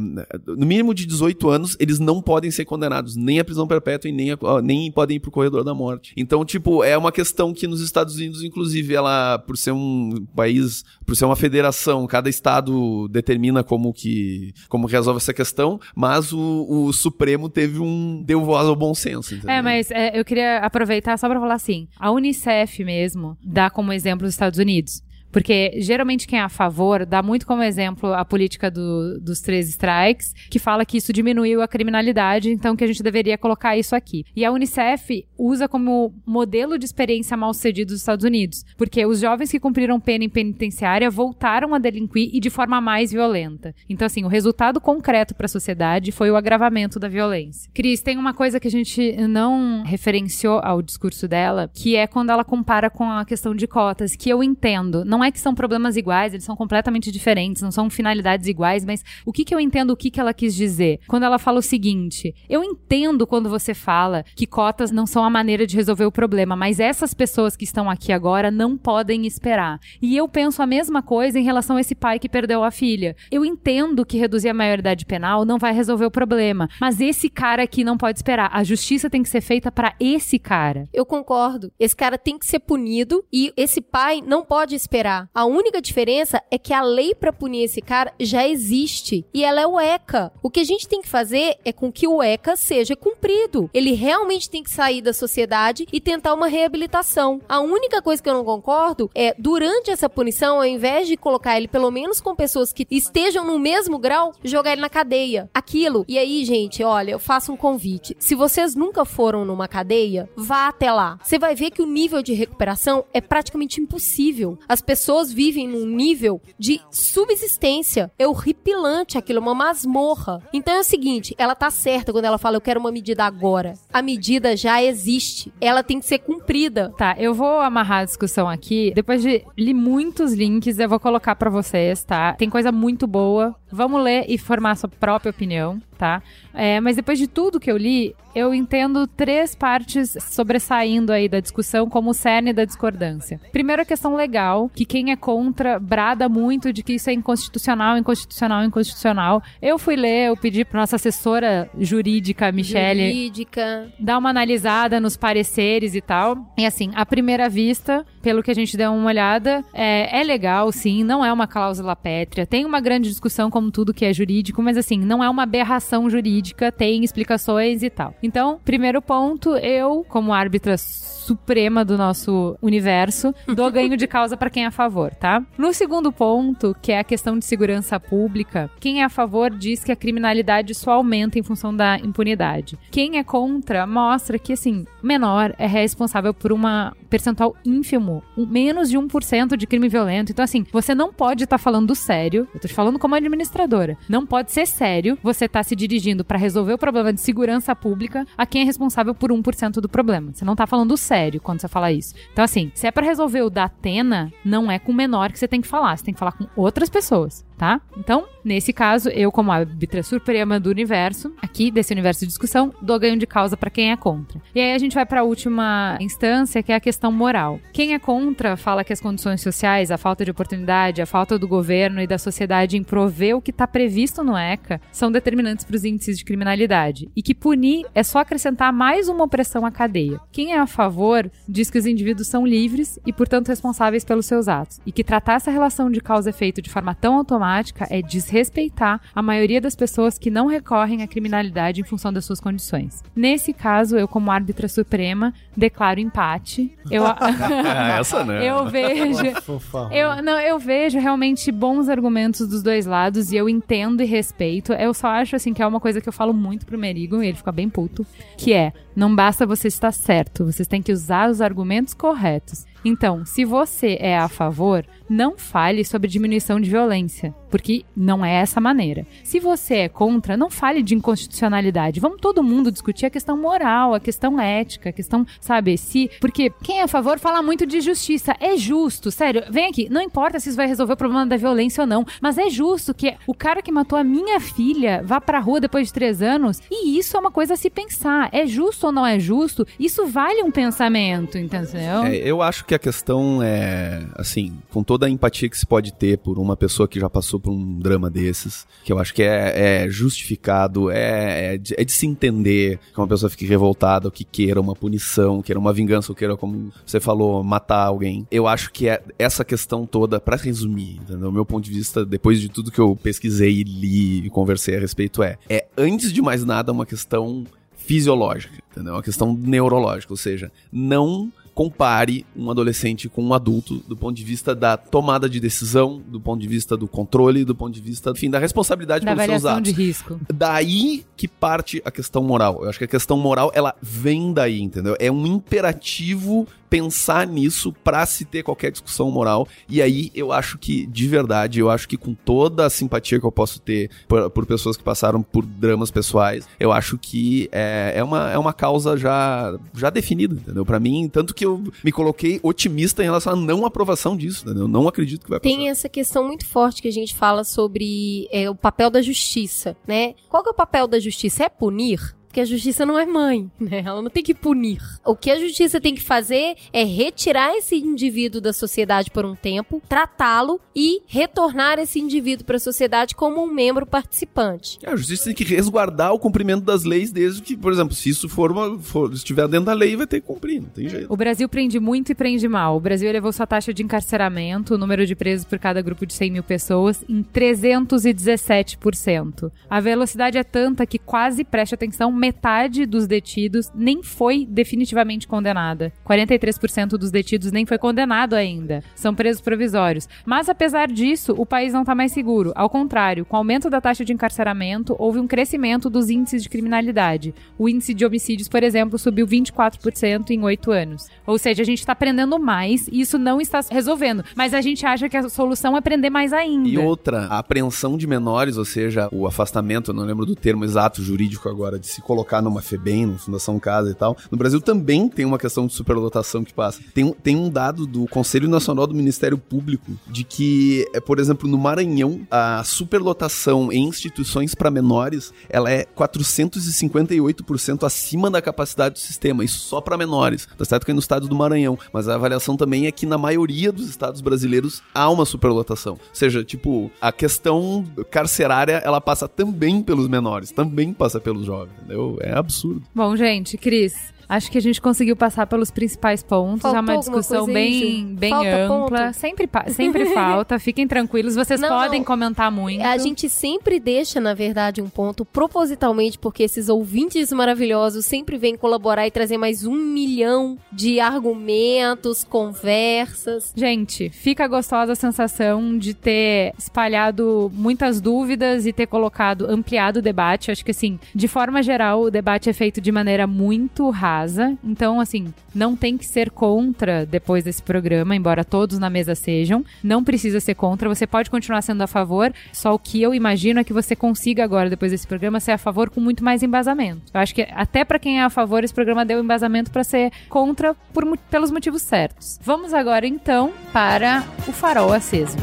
[0.48, 4.14] no mínimo de 18 anos, eles não podem ser condenados nem à prisão perpétua e
[4.14, 6.14] nem, a- nem podem ir pro corredor da morte.
[6.18, 10.86] Então, tipo, é uma questão que nos Estados Unidos, inclusive, ela, por ser um país,
[11.06, 16.66] por ser uma federação, cada estado determina como que, como resolve essa questão, mas o,
[16.70, 19.56] o Supremo teve um, deu voz ao bom senso, entendeu?
[19.56, 23.92] É, mas é, eu queria aproveitar só pra falar assim: a Unicef mesmo dá como
[23.92, 25.04] exemplo os Estados Unidos.
[25.34, 29.68] Porque geralmente quem é a favor dá muito como exemplo a política do- dos três
[29.68, 33.96] strikes, que fala que isso diminuiu a criminalidade, então que a gente deveria colocar isso
[33.96, 34.24] aqui.
[34.36, 39.20] E a Unicef usa como modelo de experiência mal sucedido dos Estados Unidos, porque os
[39.20, 43.74] jovens que cumpriram pena em penitenciária voltaram a delinquir e de forma mais violenta.
[43.90, 47.72] Então, assim, o resultado concreto para a sociedade foi o agravamento da violência.
[47.74, 52.30] Cris, tem uma coisa que a gente não referenciou ao discurso dela, que é quando
[52.30, 55.04] ela compara com a questão de cotas, que eu entendo.
[55.04, 59.04] Não é que são problemas iguais, eles são completamente diferentes, não são finalidades iguais, mas
[59.26, 61.00] o que, que eu entendo, o que, que ela quis dizer?
[61.08, 65.30] Quando ela fala o seguinte: eu entendo quando você fala que cotas não são a
[65.30, 69.80] maneira de resolver o problema, mas essas pessoas que estão aqui agora não podem esperar.
[70.02, 73.16] E eu penso a mesma coisa em relação a esse pai que perdeu a filha.
[73.32, 77.64] Eu entendo que reduzir a maioridade penal não vai resolver o problema, mas esse cara
[77.64, 78.50] aqui não pode esperar.
[78.54, 80.88] A justiça tem que ser feita para esse cara.
[80.94, 81.72] Eu concordo.
[81.80, 85.13] Esse cara tem que ser punido e esse pai não pode esperar.
[85.34, 89.62] A única diferença é que a lei pra punir esse cara já existe e ela
[89.62, 90.32] é o ECA.
[90.42, 93.70] O que a gente tem que fazer é com que o ECA seja cumprido.
[93.74, 97.42] Ele realmente tem que sair da sociedade e tentar uma reabilitação.
[97.48, 101.58] A única coisa que eu não concordo é durante essa punição, ao invés de colocar
[101.58, 105.50] ele pelo menos com pessoas que estejam no mesmo grau, jogar ele na cadeia.
[105.54, 106.06] Aquilo.
[106.08, 108.16] E aí, gente, olha, eu faço um convite.
[108.20, 111.20] Se vocês nunca foram numa cadeia, vá até lá.
[111.24, 114.58] Você vai ver que o nível de recuperação é praticamente impossível.
[114.68, 118.12] As pessoas vivem num nível de subsistência.
[118.18, 120.42] É horripilante aquilo, é uma masmorra.
[120.54, 123.74] Então é o seguinte, ela tá certa quando ela fala eu quero uma medida agora.
[123.92, 125.54] A medida já existe.
[125.60, 126.94] Ela tem que ser cumprida.
[126.98, 128.92] Tá, eu vou amarrar a discussão aqui.
[128.96, 132.34] Depois de li muitos links, eu vou colocar pra vocês, tá?
[132.34, 133.56] Tem coisa muito boa.
[133.72, 136.22] Vamos ler e formar sua própria opinião, tá?
[136.54, 141.40] É, mas depois de tudo que eu li, eu entendo três partes sobressaindo aí da
[141.40, 143.40] discussão como o cerne da discordância.
[143.52, 147.98] Primeiro, a questão legal, que quem é contra brada muito de que isso é inconstitucional,
[147.98, 149.42] inconstitucional, inconstitucional.
[149.62, 153.92] Eu fui ler, eu pedi pra nossa assessora jurídica, Michele, Jurídica.
[154.00, 156.54] dar uma analisada nos pareceres e tal.
[156.58, 160.72] E assim, à primeira vista, pelo que a gente deu uma olhada, é, é legal,
[160.72, 162.46] sim, não é uma cláusula pétrea.
[162.46, 166.10] Tem uma grande discussão como tudo que é jurídico, mas assim, não é uma aberração
[166.10, 166.43] jurídica,
[166.76, 168.14] tem explicações e tal.
[168.22, 170.76] Então, primeiro ponto, eu, como árbitra
[171.24, 175.44] suprema do nosso universo, dou ganho de causa para quem é a favor, tá?
[175.58, 179.84] No segundo ponto, que é a questão de segurança pública, quem é a favor diz
[179.84, 182.78] que a criminalidade só aumenta em função da impunidade.
[182.92, 188.98] Quem é contra mostra que assim, menor é responsável por uma percentual ínfimo, menos de
[188.98, 190.32] 1% de crime violento.
[190.32, 192.48] Então, assim, você não pode estar falando sério.
[192.54, 193.96] Eu tô te falando como administradora.
[194.10, 198.26] Não pode ser sério você tá se dirigindo para resolver o problema de segurança pública
[198.36, 200.32] a quem é responsável por 1% do problema.
[200.34, 202.16] Você não tá falando sério quando você fala isso.
[202.32, 205.40] Então, assim, se é para resolver o da Atena, não é com o menor que
[205.40, 205.98] você tem que falar.
[205.98, 207.80] Você tem que falar com outras pessoas, tá?
[207.98, 213.00] Então, nesse caso, eu, como árbitra suprema do universo, aqui desse universo de discussão, dou
[213.00, 214.42] ganho de causa para quem é contra.
[214.54, 217.62] E aí a gente vai para a última instância, que é a questão moral.
[217.72, 221.48] Quem é contra fala que as condições sociais, a falta de oportunidade, a falta do
[221.48, 225.78] governo e da sociedade em prover o que está previsto no ECA são determinantes para
[225.78, 230.20] os índices de criminalidade e que punir é só acrescentar mais uma opressão à cadeia.
[230.34, 234.50] Quem é a favor diz que os indivíduos são livres e, portanto, responsáveis pelos seus
[234.50, 237.53] atos e que tratar essa relação de causa e efeito de forma tão automática
[237.90, 242.40] é desrespeitar a maioria das pessoas que não recorrem à criminalidade em função das suas
[242.40, 243.04] condições.
[243.16, 246.76] Nesse caso, eu, como árbitra suprema, declaro empate.
[246.90, 248.34] Eu, Ah, essa não.
[248.36, 249.42] eu vejo.
[249.42, 249.92] Fofarrão.
[249.92, 254.74] Eu, não, eu vejo realmente bons argumentos dos dois lados e eu entendo e respeito.
[254.74, 257.28] Eu só acho assim que é uma coisa que eu falo muito pro Merigo e
[257.28, 258.06] ele fica bem puto,
[258.38, 262.66] que é, não basta você estar certo, vocês têm que usar os argumentos corretos.
[262.86, 268.34] Então, se você é a favor, não fale sobre diminuição de violência, porque não é
[268.34, 269.06] essa maneira.
[269.24, 272.00] Se você é contra, não fale de inconstitucionalidade.
[272.00, 276.10] Vamos todo mundo discutir a questão moral, a questão ética, a questão, sabe, se.
[276.20, 278.36] Porque quem é a favor fala muito de justiça.
[278.40, 279.44] É justo, sério.
[279.52, 282.40] Vem aqui, não importa se isso vai resolver o problema da violência ou não, mas
[282.40, 285.94] é justo que o cara que matou a minha filha vá pra rua depois de
[285.94, 288.30] três anos, e isso é uma coisa a se pensar.
[288.32, 289.68] É justo ou não é justo?
[289.80, 292.04] Isso vale um pensamento, entendeu?
[292.06, 295.94] É, eu acho que a questão é, assim, com toda a empatia que se pode
[295.94, 299.24] ter por uma pessoa que já passou por um drama desses, que eu acho que
[299.24, 304.08] é, é justificado, é, é, de, é de se entender que uma pessoa fique revoltada,
[304.08, 308.28] ou que queira uma punição, queira uma vingança, ou queira, como você falou, matar alguém.
[308.32, 311.30] Eu acho que é essa questão toda, pra resumir, entendeu?
[311.30, 314.80] O meu ponto de vista, depois de tudo que eu pesquisei, li e conversei a
[314.80, 318.94] respeito, é, é antes de mais nada uma questão fisiológica, entendeu?
[318.94, 324.24] Uma questão neurológica, ou seja, não compare um adolescente com um adulto do ponto de
[324.24, 328.12] vista da tomada de decisão, do ponto de vista do controle, do ponto de vista,
[328.12, 329.64] enfim, da responsabilidade da pelos seus atos.
[329.64, 330.20] de risco.
[330.34, 332.64] Daí que parte a questão moral.
[332.64, 334.96] Eu acho que a questão moral, ela vem daí, entendeu?
[335.00, 339.48] É um imperativo pensar nisso pra se ter qualquer discussão moral.
[339.70, 343.26] E aí eu acho que, de verdade, eu acho que com toda a simpatia que
[343.28, 347.94] eu posso ter por, por pessoas que passaram por dramas pessoais, eu acho que é,
[347.98, 350.66] é, uma, é uma causa já, já definida, entendeu?
[350.66, 354.64] Pra mim, tanto que eu me coloquei otimista em relação à não aprovação disso, entendeu?
[354.64, 355.56] Eu não acredito que vai passar.
[355.56, 359.78] Tem essa questão muito forte que a gente fala sobre é, o papel da justiça,
[359.88, 360.16] né?
[360.28, 361.44] Qual é o papel da justiça?
[361.44, 362.16] É punir?
[362.34, 363.84] Porque a justiça não é mãe, né?
[363.86, 364.82] Ela não tem que punir.
[365.06, 369.36] O que a justiça tem que fazer é retirar esse indivíduo da sociedade por um
[369.36, 374.80] tempo, tratá-lo e retornar esse indivíduo para a sociedade como um membro participante.
[374.82, 378.10] É, A justiça tem que resguardar o cumprimento das leis desde que, por exemplo, se
[378.10, 381.14] isso for, uma, for estiver dentro da lei, vai ter que cumprir, não tem jeito.
[381.14, 382.78] O Brasil prende muito e prende mal.
[382.78, 386.16] O Brasil elevou sua taxa de encarceramento, o número de presos por cada grupo de
[386.16, 389.52] 100 mil pessoas, em 317%.
[389.70, 395.92] A velocidade é tanta que quase, preste atenção, metade dos detidos nem foi definitivamente condenada.
[396.08, 398.82] 43% dos detidos nem foi condenado ainda.
[398.96, 400.08] São presos provisórios.
[400.26, 402.54] Mas, apesar disso, o país não está mais seguro.
[402.56, 406.48] Ao contrário, com o aumento da taxa de encarceramento, houve um crescimento dos índices de
[406.48, 407.36] criminalidade.
[407.58, 411.10] O índice de homicídios, por exemplo, subiu 24% em oito anos.
[411.28, 414.24] Ou seja, a gente está prendendo mais e isso não está resolvendo.
[414.34, 416.70] Mas a gente acha que a solução é prender mais ainda.
[416.70, 421.02] E outra, a apreensão de menores, ou seja, o afastamento, não lembro do termo exato
[421.02, 424.16] jurídico agora, de se colocar numa FEBEM, numa Fundação Casa e tal.
[424.30, 426.80] No Brasil também tem uma questão de superlotação que passa.
[426.94, 431.50] Tem, tem um dado do Conselho Nacional do Ministério Público de que, é, por exemplo,
[431.50, 439.00] no Maranhão, a superlotação em instituições para menores, ela é 458% acima da capacidade do
[439.00, 440.48] sistema, isso só para menores.
[440.56, 443.18] Tá certo que é no estado do Maranhão, mas a avaliação também é que na
[443.18, 445.94] maioria dos estados brasileiros há uma superlotação.
[445.94, 451.74] Ou seja, tipo, a questão carcerária, ela passa também pelos menores, também passa pelos jovens,
[451.80, 452.03] entendeu?
[452.22, 452.84] É absurdo.
[452.94, 456.62] Bom, gente, Cris, acho que a gente conseguiu passar pelos principais pontos.
[456.62, 458.68] Faltou é uma discussão bem, bem Falta ampla.
[459.08, 459.14] ponto?
[459.14, 460.60] Sempre, sempre falta.
[460.60, 461.36] Fiquem tranquilos.
[461.36, 462.06] Vocês Não, podem não.
[462.06, 462.84] comentar muito.
[462.84, 468.56] A gente sempre deixa, na verdade, um ponto propositalmente, porque esses ouvintes maravilhosos sempre vêm
[468.56, 473.54] colaborar e trazer mais um milhão de argumentos, conversas.
[473.56, 480.02] Gente, fica gostosa a sensação de ter espalhado muitas dúvidas e ter colocado, ampliado o
[480.02, 480.52] debate.
[480.52, 484.13] Acho que, assim, de forma geral, o debate é feito de maneira muito rápida.
[484.14, 484.56] Casa.
[484.64, 489.66] Então, assim, não tem que ser contra depois desse programa, embora todos na mesa sejam.
[489.84, 492.32] Não precisa ser contra, você pode continuar sendo a favor.
[492.52, 495.58] Só o que eu imagino é que você consiga agora, depois desse programa, ser a
[495.58, 497.02] favor com muito mais embasamento.
[497.14, 500.12] Eu acho que até para quem é a favor, esse programa deu embasamento para ser
[500.30, 502.40] contra por, pelos motivos certos.
[502.44, 505.38] Vamos agora então para o farol aceso.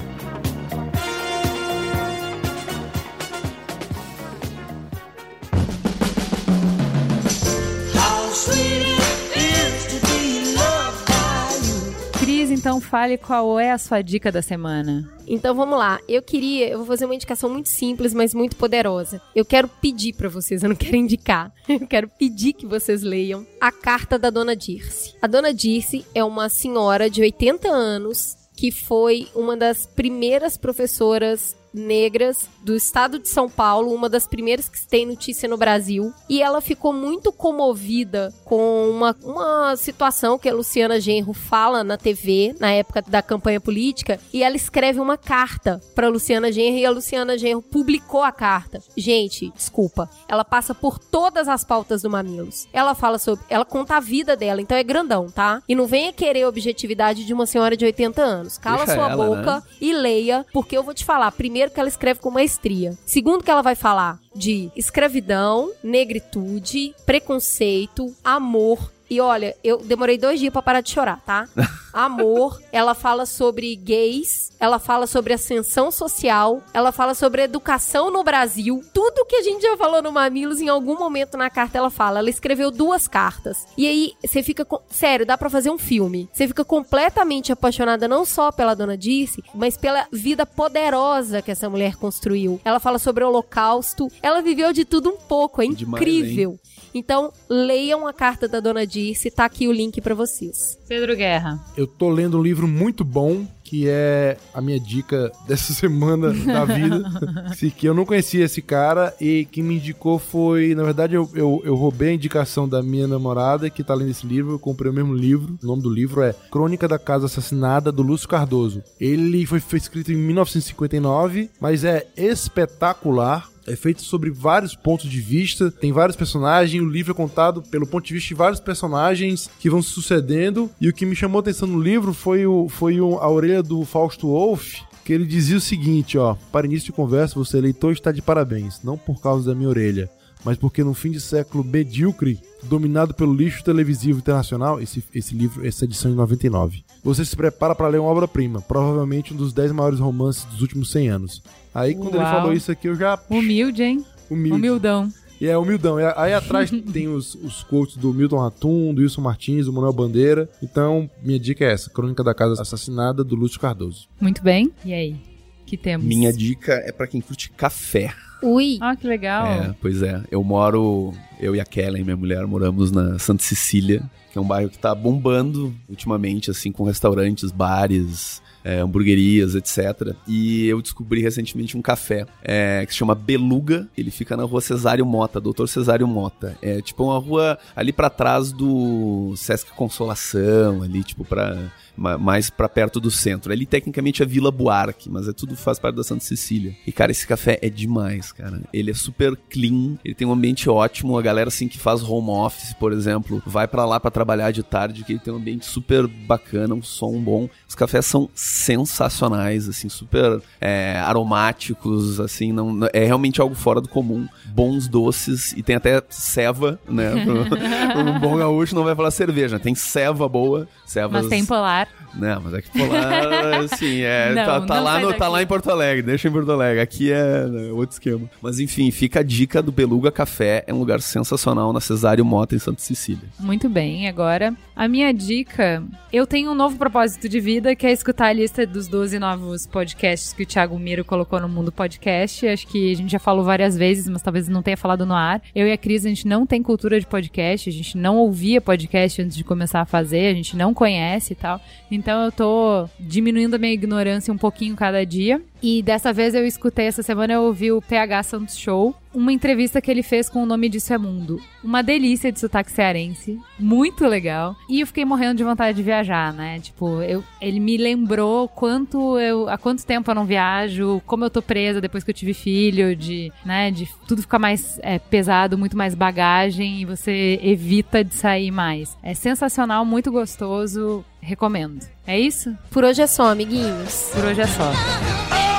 [12.60, 15.10] Então fale qual é a sua dica da semana.
[15.26, 15.98] Então vamos lá.
[16.06, 19.18] Eu queria, eu vou fazer uma indicação muito simples, mas muito poderosa.
[19.34, 21.50] Eu quero pedir para vocês, eu não quero indicar.
[21.66, 25.14] Eu quero pedir que vocês leiam a carta da Dona Dirce.
[25.22, 31.56] A Dona Dirce é uma senhora de 80 anos que foi uma das primeiras professoras
[31.72, 36.12] negras do estado de São Paulo, uma das primeiras que tem notícia no Brasil.
[36.28, 41.96] E ela ficou muito comovida com uma, uma situação que a Luciana Genro fala na
[41.96, 46.86] TV, na época da campanha política, e ela escreve uma carta para Luciana Genro e
[46.86, 48.82] a Luciana Genro publicou a carta.
[48.96, 52.68] Gente, desculpa, ela passa por todas as pautas do Mamilos.
[52.72, 55.62] Ela fala sobre, ela conta a vida dela, então é grandão, tá?
[55.68, 58.58] E não venha querer objetividade de uma senhora de 80 anos.
[58.58, 59.62] Cala Deixa sua ela, boca né?
[59.80, 62.96] e leia, porque eu vou te falar, primeiro que ela escreve com maestria.
[63.04, 68.90] Segundo que ela vai falar de escravidão, negritude, preconceito, amor.
[69.10, 71.48] E olha, eu demorei dois dias pra parar de chorar, tá?
[71.92, 78.22] Amor, ela fala sobre gays, ela fala sobre ascensão social, ela fala sobre educação no
[78.22, 78.80] Brasil.
[78.94, 82.20] Tudo que a gente já falou no Mamilos, em algum momento na carta ela fala.
[82.20, 83.66] Ela escreveu duas cartas.
[83.76, 84.64] E aí, você fica.
[84.64, 86.28] com- Sério, dá pra fazer um filme.
[86.32, 91.68] Você fica completamente apaixonada não só pela Dona Dirce, mas pela vida poderosa que essa
[91.68, 92.60] mulher construiu.
[92.64, 94.06] Ela fala sobre o Holocausto.
[94.22, 95.60] Ela viveu de tudo um pouco.
[95.60, 96.56] É Demais, incrível.
[96.94, 100.78] Então, leiam a carta da Dona Dirce, tá aqui o link pra vocês.
[100.88, 101.60] Pedro Guerra.
[101.76, 106.64] Eu tô lendo um livro muito bom, que é a minha dica dessa semana da
[106.64, 107.02] vida.
[107.76, 111.62] Que eu não conhecia esse cara e quem me indicou foi, na verdade, eu, eu,
[111.64, 114.52] eu roubei a indicação da minha namorada que tá lendo esse livro.
[114.52, 115.58] Eu comprei o mesmo livro.
[115.62, 118.82] O nome do livro é Crônica da Casa Assassinada do Lúcio Cardoso.
[119.00, 123.48] Ele foi, foi escrito em 1959, mas é espetacular.
[123.70, 127.86] É feito sobre vários pontos de vista, tem vários personagens, o livro é contado pelo
[127.86, 130.70] ponto de vista de vários personagens que vão se sucedendo.
[130.80, 133.62] E o que me chamou a atenção no livro foi, o, foi o- a orelha
[133.62, 137.92] do Fausto Wolff, que ele dizia o seguinte, ó: Para início de conversa, você leitor
[137.92, 140.10] está de parabéns, não por causa da minha orelha,
[140.44, 145.66] mas porque no fim de século medíocre, dominado pelo lixo televisivo internacional, esse, esse livro,
[145.66, 149.72] essa edição de 99, você se prepara para ler uma obra-prima, provavelmente um dos 10
[149.72, 151.42] maiores romances dos últimos 100 anos.
[151.74, 152.32] Aí quando ele Uau.
[152.34, 154.04] falou isso aqui, eu já Humilde, hein?
[154.30, 154.56] humilde.
[154.58, 155.12] Humildão.
[155.40, 155.98] E é humildão.
[155.98, 159.92] E aí atrás tem os, os quotes do Milton Ratum, do Wilson Martins, do Manuel
[159.92, 160.48] Bandeira.
[160.62, 164.06] Então, minha dica é essa: Crônica da Casa Assassinada do Lúcio Cardoso.
[164.20, 164.70] Muito bem.
[164.84, 165.16] E aí?
[165.64, 166.04] Que temos?
[166.06, 168.12] Minha dica é pra quem curte café.
[168.42, 169.46] Ui, Ah, que legal.
[169.46, 170.22] É, pois é.
[170.30, 174.02] Eu moro, eu e a Kellen, minha mulher, moramos na Santa Cecília,
[174.32, 180.14] que é um bairro que tá bombando ultimamente, assim, com restaurantes, bares, é, hamburguerias, etc.
[180.26, 183.88] E eu descobri recentemente um café é, que se chama Beluga.
[183.96, 186.56] Ele fica na rua Cesário Mota, Doutor Cesário Mota.
[186.62, 192.68] É tipo uma rua ali pra trás do Sesc Consolação, ali, tipo, pra mais pra
[192.68, 193.52] perto do centro.
[193.52, 196.74] Ali tecnicamente é Vila Buarque, mas é tudo faz parte da Santa Cecília.
[196.86, 198.60] E cara, esse café é demais, cara.
[198.72, 201.18] Ele é super clean, ele tem um ambiente ótimo.
[201.18, 204.62] A galera assim que faz home office, por exemplo, vai pra lá pra trabalhar de
[204.62, 207.48] tarde, que ele tem um ambiente super bacana, um som bom.
[207.68, 213.88] Os cafés são sensacionais, assim, super é, aromáticos, assim, não- é realmente algo fora do
[213.88, 214.26] comum.
[214.46, 217.12] Bons doces e tem até ceva, né?
[217.96, 221.79] um bom gaúcho não vai falar cerveja, tem ceva boa, cevas Mas tem polar.
[222.14, 225.42] Não, mas é que polar, assim, é, Não, tá, tá não lá no, tá lá
[225.42, 226.80] em Porto Alegre, deixa em Porto Alegre.
[226.80, 228.28] Aqui é né, outro esquema.
[228.42, 232.54] Mas enfim, fica a dica do Beluga Café, é um lugar sensacional na Cesário Mota,
[232.54, 233.28] em Santa Cecília.
[233.38, 235.84] Muito bem, agora a minha dica.
[236.12, 239.66] Eu tenho um novo propósito de vida que é escutar a lista dos 12 novos
[239.66, 242.46] podcasts que o Thiago Miro colocou no Mundo Podcast.
[242.48, 245.42] Acho que a gente já falou várias vezes, mas talvez não tenha falado no ar.
[245.54, 248.60] Eu e a Cris, a gente não tem cultura de podcast, a gente não ouvia
[248.60, 251.60] podcast antes de começar a fazer, a gente não conhece e tal.
[251.90, 255.40] Então eu tô diminuindo a minha ignorância um pouquinho cada dia.
[255.62, 259.80] E dessa vez eu escutei, essa semana eu ouvi o PH Santos Show, uma entrevista
[259.80, 261.40] que ele fez com o nome disso é Mundo.
[261.62, 264.56] Uma delícia de sotaque cearense, muito legal.
[264.68, 266.60] E eu fiquei morrendo de vontade de viajar, né?
[266.60, 271.30] Tipo, eu, ele me lembrou quanto eu, há quanto tempo eu não viajo, como eu
[271.30, 275.58] tô presa depois que eu tive filho, de, né, de tudo ficar mais é, pesado,
[275.58, 278.96] muito mais bagagem e você evita de sair mais.
[279.02, 281.84] É sensacional, muito gostoso, recomendo.
[282.06, 282.56] É isso?
[282.70, 284.10] Por hoje é só, amiguinhos.
[284.14, 285.49] Por hoje é só.